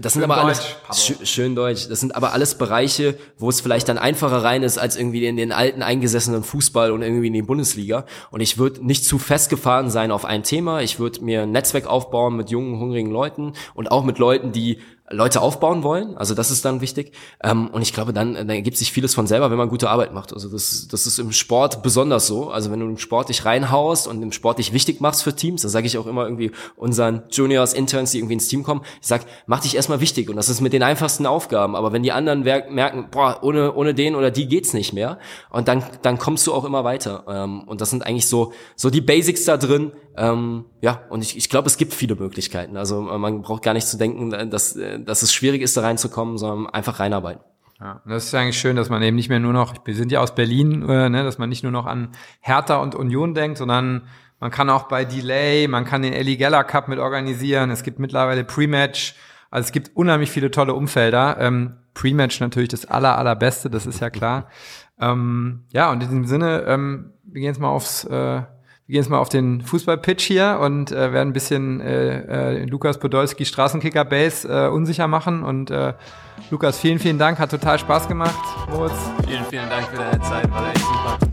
[0.00, 1.88] das sind schön aber alles sch schön Deutsch.
[1.88, 5.36] Das sind aber alles Bereiche, wo es vielleicht dann einfacher rein ist als irgendwie in
[5.36, 8.04] den alten eingesessenen Fußball und irgendwie in die Bundesliga.
[8.30, 10.80] Und ich würde nicht zu festgefahren sein auf ein Thema.
[10.82, 14.78] Ich würde mir ein Netzwerk aufbauen mit jungen, hungrigen Leuten und auch mit Leuten, die
[15.10, 16.16] Leute aufbauen wollen.
[16.16, 17.12] Also das ist dann wichtig.
[17.42, 20.12] Ähm, und ich glaube, dann, dann ergibt sich vieles von selber, wenn man gute Arbeit
[20.12, 20.32] macht.
[20.32, 22.50] Also das, das ist im Sport besonders so.
[22.50, 25.62] Also wenn du im Sport dich reinhaust und im Sport dich wichtig machst für Teams,
[25.62, 29.06] das sage ich auch immer irgendwie unseren Juniors, Interns, die irgendwie ins Team kommen, ich
[29.06, 30.28] sag, mach dich erstmal wichtig.
[30.28, 31.74] Und das ist mit den einfachsten Aufgaben.
[31.74, 35.18] Aber wenn die anderen merken, boah, ohne, ohne den oder die geht's nicht mehr,
[35.50, 37.24] und dann, dann kommst du auch immer weiter.
[37.28, 39.92] Ähm, und das sind eigentlich so, so die Basics da drin.
[40.16, 42.76] Ähm, ja, und ich, ich glaube, es gibt viele Möglichkeiten.
[42.76, 46.72] Also man braucht gar nicht zu denken, dass, dass es schwierig ist, da reinzukommen, sondern
[46.72, 47.42] einfach reinarbeiten.
[47.80, 50.20] Ja, das ist eigentlich schön, dass man eben nicht mehr nur noch, wir sind ja
[50.20, 52.08] aus Berlin, äh, ne, dass man nicht nur noch an
[52.40, 54.02] Hertha und Union denkt, sondern
[54.40, 57.70] man kann auch bei Delay, man kann den Ellie Geller Cup mit organisieren.
[57.70, 59.14] Es gibt mittlerweile Pre-Match.
[59.50, 61.38] Also es gibt unheimlich viele tolle Umfelder.
[61.40, 64.48] Ähm, Pre-Match natürlich das aller, allerbeste, das ist ja klar.
[65.00, 68.42] Ähm, ja, und in diesem Sinne, ähm, wir gehen jetzt mal aufs, äh,
[68.88, 72.64] wir gehen jetzt mal auf den Fußballpitch hier und äh, werden ein bisschen äh, äh,
[72.64, 75.42] Lukas Podolski Straßenkicker Base äh, unsicher machen.
[75.42, 75.92] Und äh,
[76.50, 78.34] Lukas, vielen, vielen Dank, hat total Spaß gemacht.
[78.70, 78.94] Moritz.
[79.26, 81.27] Vielen, vielen Dank für deine Zeit, war echt super.